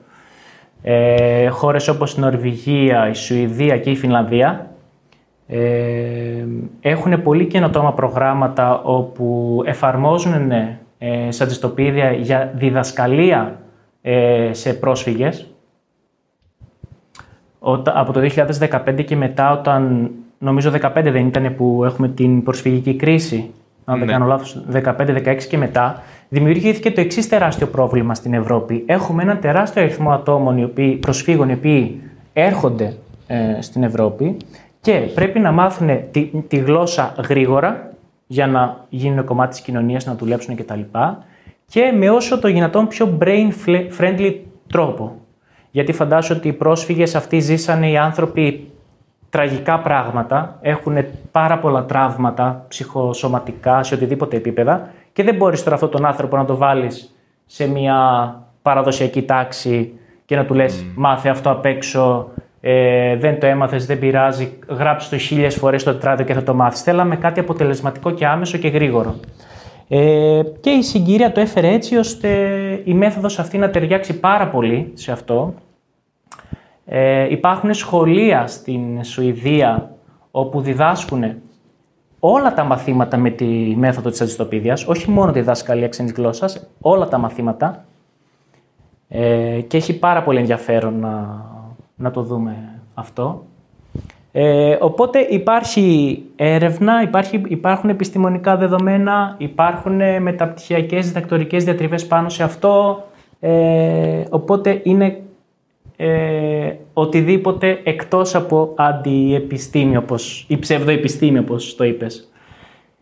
Ε, 0.83 1.49
χώρες 1.49 1.88
όπως 1.88 2.14
η 2.14 2.20
Νορβηγία, 2.20 3.09
η 3.09 3.14
Σουηδία 3.14 3.79
και 3.79 3.90
η 3.90 3.96
Φινλανδία 3.96 4.70
ε, 5.46 6.44
έχουν 6.81 7.23
πολύ 7.23 7.46
καινοτόμα 7.46 7.92
προγράμματα 7.92 8.81
όπου 8.83 9.61
εφαρμόζουν 9.64 10.51
ε, 10.99 11.29
για 12.20 12.53
διδασκαλία 12.55 13.61
ε, 14.03 14.51
σε 14.53 14.75
πρόσφυγες 14.75 15.46
από 17.85 18.12
το 18.12 18.20
2015 18.20 19.05
και 19.05 19.16
μετά, 19.16 19.53
όταν 19.53 20.11
νομίζω 20.40 20.70
2015 20.72 20.90
δεν 20.94 21.26
ήταν 21.26 21.55
που 21.57 21.85
έχουμε 21.85 22.09
την 22.09 22.42
προσφυγική 22.42 22.94
κρίση, 22.94 23.50
αν 23.85 23.98
δεν 23.98 24.07
ναι. 24.07 24.12
κάνω 24.12 24.26
λάθος, 24.26 24.64
15-16 24.72 25.42
και 25.48 25.59
μετά, 25.59 26.03
δημιουργήθηκε 26.29 26.90
το 26.90 27.00
εξής 27.00 27.29
τεράστιο 27.29 27.66
πρόβλημα 27.66 28.14
στην 28.14 28.35
Ευρώπη. 28.35 28.83
Έχουμε 28.87 29.22
ένα 29.22 29.38
τεράστιο 29.38 29.83
αριθμό 29.83 30.11
ατόμων, 30.11 30.59
οι 30.59 30.64
οποίοι, 30.64 30.96
προσφύγων, 30.96 31.48
οι 31.48 31.53
οποίοι 31.53 32.00
έρχονται 32.33 32.96
ε, 33.26 33.61
στην 33.61 33.83
Ευρώπη 33.83 34.37
και 34.81 34.92
πρέπει 35.14 35.38
να 35.38 35.53
μάθουν 35.53 35.88
τη, 36.11 36.31
τη 36.48 36.57
γλώσσα 36.57 37.14
γρήγορα 37.29 37.90
για 38.26 38.46
να 38.46 38.85
γίνουν 38.88 39.24
κομμάτι 39.24 39.50
της 39.50 39.61
κοινωνίας, 39.61 40.07
να 40.07 40.14
δουλέψουν 40.14 40.57
κτλ. 40.57 40.81
Και 41.66 41.94
με 41.98 42.11
όσο 42.11 42.38
το 42.38 42.48
δυνατόν 42.48 42.88
πιο 42.88 43.18
brain 43.20 43.50
friendly 43.98 44.35
τρόπο. 44.66 45.16
Γιατί 45.70 45.92
φαντάζομαι 45.92 46.38
ότι 46.38 46.48
οι 46.48 46.53
πρόσφυγες 46.53 47.14
αυτοί 47.14 47.38
ζήσανε 47.40 47.90
οι 47.90 47.96
άνθρωποι 47.96 48.70
τραγικά 49.31 49.79
πράγματα, 49.79 50.59
έχουν 50.61 50.97
πάρα 51.31 51.59
πολλά 51.59 51.85
τραύματα 51.85 52.64
ψυχοσωματικά 52.69 53.83
σε 53.83 53.95
οτιδήποτε 53.95 54.37
επίπεδα 54.37 54.88
και 55.12 55.23
δεν 55.23 55.35
μπορείς 55.35 55.62
τώρα 55.62 55.75
αυτόν 55.75 55.90
τον 55.90 56.07
άνθρωπο 56.07 56.37
να 56.37 56.45
το 56.45 56.57
βάλεις 56.57 57.14
σε 57.47 57.69
μια 57.69 58.35
παραδοσιακή 58.62 59.23
τάξη 59.23 59.93
και 60.25 60.37
να 60.37 60.45
του 60.45 60.55
λες 60.55 60.85
μάθε 60.95 61.29
αυτό 61.29 61.51
απ' 61.51 61.64
έξω, 61.64 62.31
ε, 62.61 63.16
δεν 63.16 63.40
το 63.40 63.47
έμαθες, 63.47 63.87
δεν 63.87 63.99
πειράζει, 63.99 64.59
γράψει 64.69 65.11
το 65.11 65.19
χίλιες 65.19 65.55
φορές 65.55 65.81
στο 65.81 65.93
τετράδιο 65.93 66.25
και 66.25 66.35
θα 66.35 66.43
το 66.43 66.55
μάθεις. 66.55 66.83
Θέλαμε 66.83 67.16
κάτι 67.16 67.40
αποτελεσματικό 67.40 68.11
και 68.11 68.27
άμεσο 68.27 68.59
και 68.59 68.69
γρήγορο. 68.69 69.14
Ε, 69.88 70.40
και 70.61 70.71
η 70.71 70.83
συγκυρία 70.83 71.33
το 71.33 71.40
έφερε 71.40 71.69
έτσι 71.69 71.97
ώστε 71.97 72.29
η 72.85 72.95
μέθοδος 72.95 73.38
αυτή 73.38 73.59
να 73.59 73.71
ταιριάξει 73.71 74.21
πάρα 74.21 74.49
πολύ 74.49 74.90
σε 74.95 75.12
αυτό. 75.12 75.55
Ε, 76.92 77.31
υπάρχουν 77.31 77.74
σχολεία 77.74 78.46
στην 78.46 79.05
Σουηδία 79.05 79.90
όπου 80.31 80.61
διδάσκουν 80.61 81.35
όλα 82.20 82.55
τα 82.55 82.64
μαθήματα 82.64 83.16
με 83.16 83.31
τη 83.31 83.74
μέθοδο 83.76 84.11
της 84.11 84.20
αντιστοπίδιας, 84.20 84.87
όχι 84.87 85.11
μόνο 85.11 85.33
τη 85.33 85.40
δάσκαλια 85.40 85.88
ξένης 85.88 86.12
γλώσσας, 86.12 86.66
όλα 86.81 87.09
τα 87.09 87.18
μαθήματα 87.18 87.85
ε, 89.09 89.61
και 89.66 89.76
έχει 89.76 89.98
πάρα 89.98 90.22
πολύ 90.22 90.38
ενδιαφέρον 90.38 90.98
να, 90.98 91.44
να 91.94 92.11
το 92.11 92.22
δούμε 92.22 92.81
αυτό. 92.94 93.44
Ε, 94.33 94.76
οπότε 94.81 95.18
υπάρχει 95.18 96.22
έρευνα, 96.37 97.03
υπάρχει, 97.03 97.42
υπάρχουν 97.48 97.90
επιστημονικά 97.90 98.57
δεδομένα, 98.57 99.35
υπάρχουν 99.38 100.22
μεταπτυχιακές 100.22 101.07
διδακτορικές 101.07 101.64
διατριβές 101.64 102.07
πάνω 102.07 102.29
σε 102.29 102.42
αυτό, 102.42 103.05
ε, 103.40 104.24
οπότε 104.31 104.81
είναι 104.83 105.20
ε, 106.02 106.76
οτιδήποτε 106.92 107.80
εκτός 107.84 108.34
από 108.34 108.72
αντιεπιστήμη, 108.76 109.96
όπως, 109.96 110.44
ή 110.48 110.58
ψευδοεπιστήμη 110.58 111.38
όπως 111.38 111.74
το 111.74 111.84
είπες. 111.84 112.30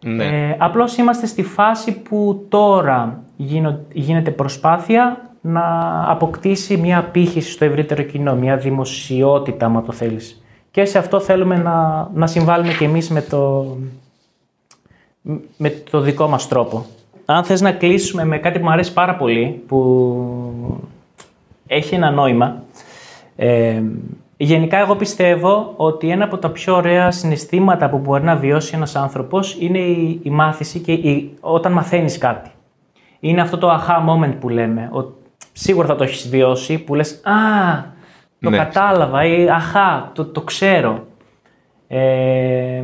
Ναι. 0.00 0.24
Ε, 0.24 0.56
απλώς 0.58 0.96
είμαστε 0.96 1.26
στη 1.26 1.42
φάση 1.42 2.02
που 2.02 2.44
τώρα 2.48 3.22
γίνεται 3.92 4.30
προσπάθεια 4.30 5.30
να 5.40 5.62
αποκτήσει 6.10 6.76
μια 6.76 6.98
απήχηση 6.98 7.50
στο 7.50 7.64
ευρύτερο 7.64 8.02
κοινό, 8.02 8.34
μια 8.34 8.56
δημοσιότητα, 8.56 9.66
αν 9.66 9.84
το 9.86 9.92
θέλεις. 9.92 10.42
Και 10.70 10.84
σε 10.84 10.98
αυτό 10.98 11.20
θέλουμε 11.20 11.56
να, 11.56 12.08
να 12.14 12.26
συμβάλλουμε 12.26 12.72
και 12.72 12.84
εμείς 12.84 13.10
με 13.10 13.22
το, 13.22 13.66
με 15.56 15.70
το 15.90 16.00
δικό 16.00 16.28
μας 16.28 16.48
τρόπο. 16.48 16.86
Αν 17.24 17.44
θες 17.44 17.60
να 17.60 17.72
κλείσουμε 17.72 18.24
με 18.24 18.38
κάτι 18.38 18.58
που 18.58 18.64
μου 18.64 18.70
αρέσει 18.70 18.92
πάρα 18.92 19.16
πολύ, 19.16 19.62
που 19.66 20.78
έχει 21.66 21.94
ένα 21.94 22.10
νόημα, 22.10 22.62
ε, 23.40 23.82
γενικά 24.36 24.78
εγώ 24.78 24.96
πιστεύω 24.96 25.74
ότι 25.76 26.10
ένα 26.10 26.24
από 26.24 26.38
τα 26.38 26.50
πιο 26.50 26.74
ωραία 26.74 27.10
συναισθήματα 27.10 27.90
που 27.90 27.98
μπορεί 27.98 28.22
να 28.22 28.36
βιώσει 28.36 28.72
ένας 28.74 28.96
άνθρωπος 28.96 29.56
είναι 29.60 29.78
η, 29.78 30.20
η 30.22 30.30
μάθηση 30.30 30.78
και 30.78 30.92
η, 30.92 31.36
όταν 31.40 31.72
μαθαίνεις 31.72 32.18
κάτι. 32.18 32.50
Είναι 33.20 33.40
αυτό 33.40 33.58
το 33.58 33.70
aha 33.70 34.08
moment 34.08 34.34
που 34.40 34.48
λέμε. 34.48 34.90
Ο, 34.92 35.12
σίγουρα 35.52 35.86
θα 35.86 35.96
το 35.96 36.04
έχεις 36.04 36.28
βιώσει 36.28 36.78
που 36.78 36.94
λες 36.94 37.20
«Α, 37.24 37.32
το 38.40 38.50
ναι. 38.50 38.56
κατάλαβα» 38.56 39.24
ή 39.24 39.48
«Αχά, 39.48 40.10
το, 40.14 40.24
το 40.24 40.40
ξέρω». 40.40 41.06
Ε, 41.88 42.82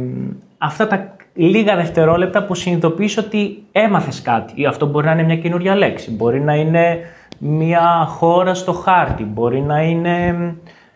αυτά 0.58 0.86
τα 0.86 1.16
λίγα 1.34 1.76
δευτερόλεπτα 1.76 2.44
που 2.44 2.54
συνειδητοποιείς 2.54 3.16
ότι 3.16 3.62
έμαθες 3.72 4.22
κάτι. 4.22 4.52
Ή 4.56 4.66
αυτό 4.66 4.86
μπορεί 4.86 5.06
να 5.06 5.12
είναι 5.12 5.22
μια 5.22 5.36
καινούρια 5.36 5.74
λέξη, 5.74 6.10
μπορεί 6.10 6.40
να 6.40 6.54
είναι 6.54 6.98
μια 7.46 8.06
χώρα 8.08 8.54
στο 8.54 8.72
χάρτη, 8.72 9.24
μπορεί 9.24 9.60
να 9.60 9.82
είναι 9.82 10.34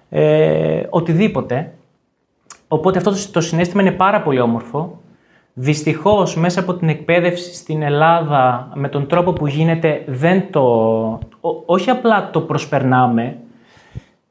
ε, 0.08 0.82
οτιδήποτε. 0.90 1.72
Οπότε 2.68 2.98
αυτό 2.98 3.30
το 3.32 3.40
συνέστημα 3.40 3.82
είναι 3.82 3.90
πάρα 3.90 4.22
πολύ 4.22 4.40
όμορφο. 4.40 5.00
Δυστυχώς 5.54 6.36
μέσα 6.36 6.60
από 6.60 6.74
την 6.74 6.88
εκπαίδευση 6.88 7.54
στην 7.54 7.82
Ελλάδα 7.82 8.70
με 8.74 8.88
τον 8.88 9.06
τρόπο 9.06 9.32
που 9.32 9.46
γίνεται 9.46 10.04
δεν 10.06 10.50
το... 10.50 10.62
όχι 11.66 11.90
απλά 11.90 12.30
το 12.30 12.40
προσπερνάμε, 12.40 13.36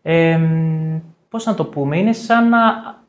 ε, 0.02 0.40
πώς 1.30 1.46
να 1.46 1.54
το 1.54 1.66
πούμε, 1.66 1.98
είναι 1.98 2.14
σαν 2.14 2.50
να 2.50 2.60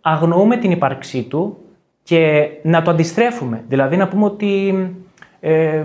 αγνοούμε 0.01 0.57
την 0.57 0.71
ύπαρξή 0.71 1.23
του 1.23 1.57
και 2.03 2.49
να 2.63 2.83
το 2.83 2.91
αντιστρέφουμε. 2.91 3.65
Δηλαδή 3.69 3.97
να 3.97 4.09
πούμε 4.09 4.25
ότι 4.25 4.73
ε, 5.41 5.83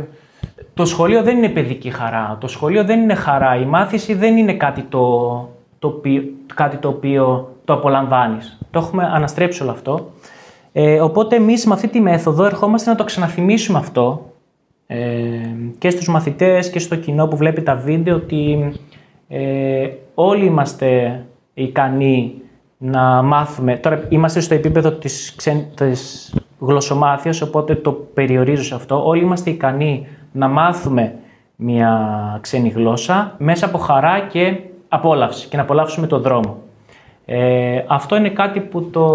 το 0.73 0.85
σχολείο 0.85 1.23
δεν 1.23 1.37
είναι 1.37 1.49
παιδική 1.49 1.89
χαρά, 1.89 2.37
το 2.39 2.47
σχολείο 2.47 2.83
δεν 2.83 3.01
είναι 3.01 3.13
χαρά, 3.13 3.55
η 3.55 3.65
μάθηση 3.65 4.13
δεν 4.13 4.37
είναι 4.37 4.53
κάτι 4.53 4.81
το, 4.81 4.99
το, 5.79 5.87
οποίο, 5.87 6.23
κάτι 6.55 6.77
το 6.77 6.87
οποίο 6.87 7.55
το 7.65 7.73
απολαμβάνεις. 7.73 8.57
Το 8.71 8.79
έχουμε 8.79 9.09
αναστρέψει 9.13 9.61
όλο 9.61 9.71
αυτό. 9.71 10.11
Ε, 10.71 11.01
οπότε 11.01 11.35
εμείς 11.35 11.65
με 11.65 11.73
αυτή 11.73 11.87
τη 11.87 12.01
μέθοδο 12.01 12.43
ερχόμαστε 12.45 12.89
να 12.89 12.95
το 12.95 13.03
ξαναθυμίσουμε 13.03 13.77
αυτό 13.77 14.33
ε, 14.87 14.97
και 15.77 15.89
στους 15.89 16.07
μαθητές 16.07 16.69
και 16.69 16.79
στο 16.79 16.95
κοινό 16.95 17.27
που 17.27 17.37
βλέπει 17.37 17.61
τα 17.61 17.75
βίντεο 17.75 18.15
ότι 18.15 18.73
ε, 19.27 19.89
όλοι 20.13 20.45
είμαστε 20.45 21.21
ικανοί 21.53 22.33
να 22.77 23.21
μάθουμε. 23.21 23.77
Τώρα 23.77 24.05
είμαστε 24.09 24.39
στο 24.39 24.53
επίπεδο 24.53 24.91
της, 24.91 25.33
ξεν, 25.35 25.65
της 25.75 26.33
γλωσσομάθειας, 26.59 27.41
οπότε 27.41 27.75
το 27.75 27.91
περιορίζω 27.91 28.63
σε 28.63 28.75
αυτό. 28.75 29.07
Όλοι 29.07 29.21
είμαστε 29.21 29.49
ικανοί 29.49 30.07
να 30.33 30.47
μάθουμε 30.47 31.15
μια 31.55 31.99
ξένη 32.41 32.69
γλώσσα 32.69 33.35
μέσα 33.37 33.65
από 33.65 33.77
χαρά 33.77 34.19
και 34.19 34.59
απόλαυση 34.87 35.47
και 35.47 35.55
να 35.55 35.61
απολαύσουμε 35.61 36.07
τον 36.07 36.21
δρόμο. 36.21 36.57
Ε, 37.25 37.83
αυτό 37.87 38.15
είναι 38.15 38.29
κάτι 38.29 38.59
που 38.59 38.89
το, 38.89 39.07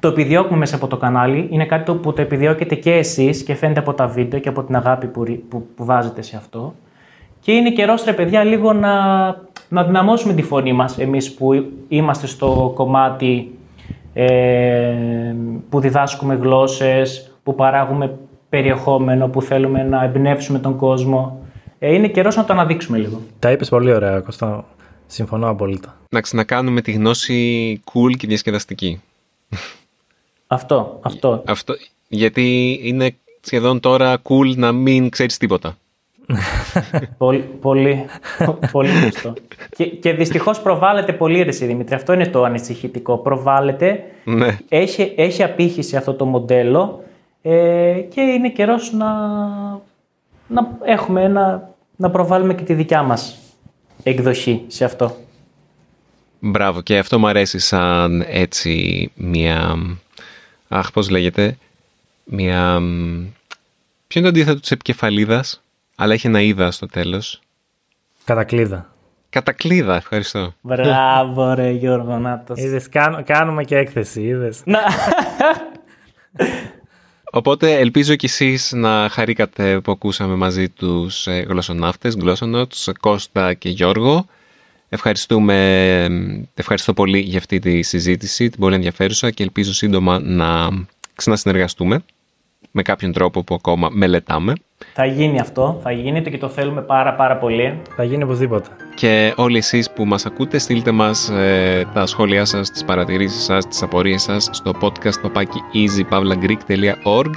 το 0.00 0.08
επιδιώκουμε 0.08 0.58
μέσα 0.58 0.76
από 0.76 0.86
το 0.86 0.96
κανάλι. 0.96 1.48
Είναι 1.50 1.66
κάτι 1.66 1.92
που 1.92 2.12
το 2.12 2.22
επιδιώκετε 2.22 2.74
και 2.74 2.92
εσείς 2.92 3.42
και 3.42 3.54
φαίνεται 3.54 3.80
από 3.80 3.92
τα 3.92 4.06
βίντεο 4.06 4.40
και 4.40 4.48
από 4.48 4.62
την 4.62 4.76
αγάπη 4.76 5.06
που, 5.06 5.22
που, 5.48 5.66
που 5.76 5.84
βάζετε 5.84 6.22
σε 6.22 6.36
αυτό. 6.36 6.74
Και 7.40 7.52
είναι 7.52 7.70
καιρός, 7.70 8.04
ρε 8.04 8.12
παιδιά, 8.12 8.44
λίγο 8.44 8.72
να, 8.72 9.26
να 9.68 9.84
δυναμώσουμε 9.84 10.34
τη 10.34 10.42
φωνή 10.42 10.72
μας, 10.72 10.98
εμείς 10.98 11.34
που 11.34 11.66
είμαστε 11.88 12.26
στο 12.26 12.72
κομμάτι 12.74 13.58
ε, 14.14 15.34
που 15.68 15.80
διδάσκουμε 15.80 16.34
γλώσσες, 16.34 17.34
που 17.42 17.54
παράγουμε 17.54 18.18
περιεχόμενο 18.54 19.28
που 19.28 19.42
θέλουμε 19.42 19.82
να 19.82 20.04
εμπνεύσουμε 20.04 20.58
τον 20.58 20.76
κόσμο. 20.76 21.46
Ε, 21.78 21.94
είναι 21.94 22.08
καιρός 22.08 22.36
να 22.36 22.44
το 22.44 22.52
αναδείξουμε 22.52 22.98
λίγο. 22.98 23.20
Τα 23.38 23.50
είπες 23.50 23.68
πολύ 23.68 23.92
ωραία, 23.92 24.20
Κώστα. 24.20 24.64
Συμφωνώ 25.06 25.48
απόλυτα. 25.48 25.96
Να 26.10 26.20
ξανακάνουμε 26.20 26.80
τη 26.80 26.92
γνώση 26.92 27.80
cool 27.84 28.16
και 28.16 28.26
διασκεδαστική. 28.26 29.00
Αυτό, 30.46 30.98
αυτό. 31.02 31.42
αυτό 31.46 31.74
γιατί 32.08 32.78
είναι 32.82 33.16
σχεδόν 33.40 33.80
τώρα 33.80 34.22
cool 34.22 34.56
να 34.56 34.72
μην 34.72 35.08
ξέρεις 35.08 35.36
τίποτα. 35.36 35.76
πολύ, 37.18 37.44
πολύ, 37.60 38.04
πολύ 38.72 38.88
Και, 39.76 39.84
και 39.84 40.12
δυστυχώς 40.12 40.60
προβάλλεται 40.60 41.12
πολύ 41.12 41.42
ρε 41.42 41.50
Δημήτρη. 41.50 41.94
Αυτό 41.94 42.12
είναι 42.12 42.26
το 42.26 42.42
ανησυχητικό. 42.42 43.18
Προβάλλεται. 43.18 44.04
Ναι. 44.24 44.56
Έχει, 44.68 45.12
έχει 45.16 45.42
απήχηση 45.42 45.96
αυτό 45.96 46.14
το 46.14 46.24
μοντέλο 46.24 47.03
ε, 47.46 48.00
και 48.14 48.20
είναι 48.20 48.50
καιρός 48.50 48.92
να, 48.92 49.08
να 50.48 50.78
έχουμε 50.84 51.22
ένα, 51.22 51.74
να 51.96 52.10
προβάλλουμε 52.10 52.54
και 52.54 52.62
τη 52.64 52.74
δικιά 52.74 53.02
μας 53.02 53.38
εκδοχή 54.02 54.64
σε 54.66 54.84
αυτό. 54.84 55.16
Μπράβο 56.40 56.80
και 56.80 56.98
αυτό 56.98 57.18
μου 57.18 57.26
αρέσει 57.28 57.58
σαν 57.58 58.24
έτσι 58.28 59.10
μια, 59.14 59.76
αχ 60.68 60.92
πώς 60.92 61.10
λέγεται, 61.10 61.56
μια, 62.24 62.78
ποιο 64.06 64.20
είναι 64.20 64.22
το 64.22 64.28
αντίθετο 64.28 64.60
της 64.60 64.70
επικεφαλίδας, 64.70 65.62
αλλά 65.96 66.12
έχει 66.12 66.26
ένα 66.26 66.40
είδα 66.40 66.70
στο 66.70 66.86
τέλος. 66.86 67.40
Κατακλίδα. 68.24 68.92
Κατακλίδα, 69.28 69.96
ευχαριστώ. 69.96 70.54
Μπράβο 70.60 71.54
ρε 71.54 71.70
Γιώργο 71.70 72.18
Νάτος. 72.18 72.60
Είδες, 72.60 72.88
κάνουμε 73.24 73.64
και 73.64 73.76
έκθεση, 73.76 74.22
είδες. 74.22 74.62
Οπότε 77.36 77.78
ελπίζω 77.78 78.16
κι 78.16 78.26
εσείς 78.26 78.72
να 78.72 79.08
χαρήκατε 79.10 79.80
που 79.80 79.92
ακούσαμε 79.92 80.34
μαζί 80.34 80.68
τους 80.68 81.26
ε, 81.26 81.44
γλωσσοναύτες, 81.48 82.14
γλώσσονοτς, 82.14 82.90
Κώστα 83.00 83.54
και 83.54 83.68
Γιώργο. 83.68 84.26
Ευχαριστούμε, 84.88 85.56
ευχαριστώ 86.54 86.94
πολύ 86.94 87.18
για 87.18 87.38
αυτή 87.38 87.58
τη 87.58 87.82
συζήτηση, 87.82 88.50
την 88.50 88.60
πολύ 88.60 88.74
ενδιαφέρουσα 88.74 89.30
και 89.30 89.42
ελπίζω 89.42 89.72
σύντομα 89.72 90.18
να 90.18 90.68
ξανασυνεργαστούμε 91.14 92.04
με 92.70 92.82
κάποιον 92.82 93.12
τρόπο 93.12 93.44
που 93.44 93.54
ακόμα 93.54 93.88
μελετάμε. 93.92 94.52
Θα 94.92 95.04
γίνει 95.04 95.40
αυτό, 95.40 95.80
θα 95.82 95.92
γίνει 95.92 96.22
το 96.22 96.30
και 96.30 96.38
το 96.38 96.48
θέλουμε 96.48 96.82
πάρα 96.82 97.14
πάρα 97.14 97.36
πολύ. 97.36 97.80
Θα 97.96 98.04
γίνει 98.04 98.22
οπωσδήποτε. 98.22 98.68
Και 98.94 99.32
όλοι 99.36 99.56
εσείς 99.56 99.90
που 99.90 100.04
μας 100.04 100.26
ακούτε, 100.26 100.58
στείλτε 100.58 100.90
μας 100.90 101.28
ε, 101.28 101.86
τα 101.94 102.06
σχόλιά 102.06 102.44
σας, 102.44 102.70
τις 102.70 102.84
παρατηρήσεις 102.84 103.44
σας, 103.44 103.68
τις 103.68 103.82
απορίες 103.82 104.22
σας 104.22 104.48
στο 104.52 104.72
podcast 104.80 105.20
παπάκι 105.22 105.58
easypavlagreek.org 105.74 107.30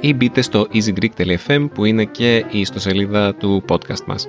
ή 0.00 0.14
μπείτε 0.14 0.40
στο 0.40 0.66
easygreek.fm 0.72 1.68
που 1.74 1.84
είναι 1.84 2.04
και 2.04 2.44
η 2.50 2.60
ιστοσελίδα 2.60 3.34
του 3.34 3.64
podcast 3.68 4.04
μας. 4.06 4.26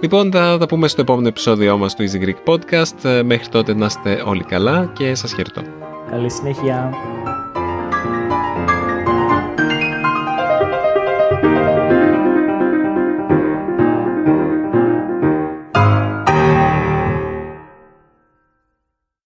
Λοιπόν, 0.00 0.32
θα 0.32 0.58
τα 0.58 0.66
πούμε 0.66 0.88
στο 0.88 1.00
επόμενο 1.00 1.28
επεισόδιο 1.28 1.78
μας 1.78 1.94
του 1.94 2.04
Easy 2.04 2.24
Greek 2.24 2.54
Podcast. 2.54 3.04
Ε, 3.04 3.22
μέχρι 3.22 3.48
τότε 3.48 3.74
να 3.74 3.86
είστε 3.86 4.22
όλοι 4.26 4.44
καλά 4.44 4.90
και 4.92 5.14
σας 5.14 5.32
χαιρετώ. 5.32 5.62
Καλή 6.10 6.30
συνέχεια. 6.30 6.90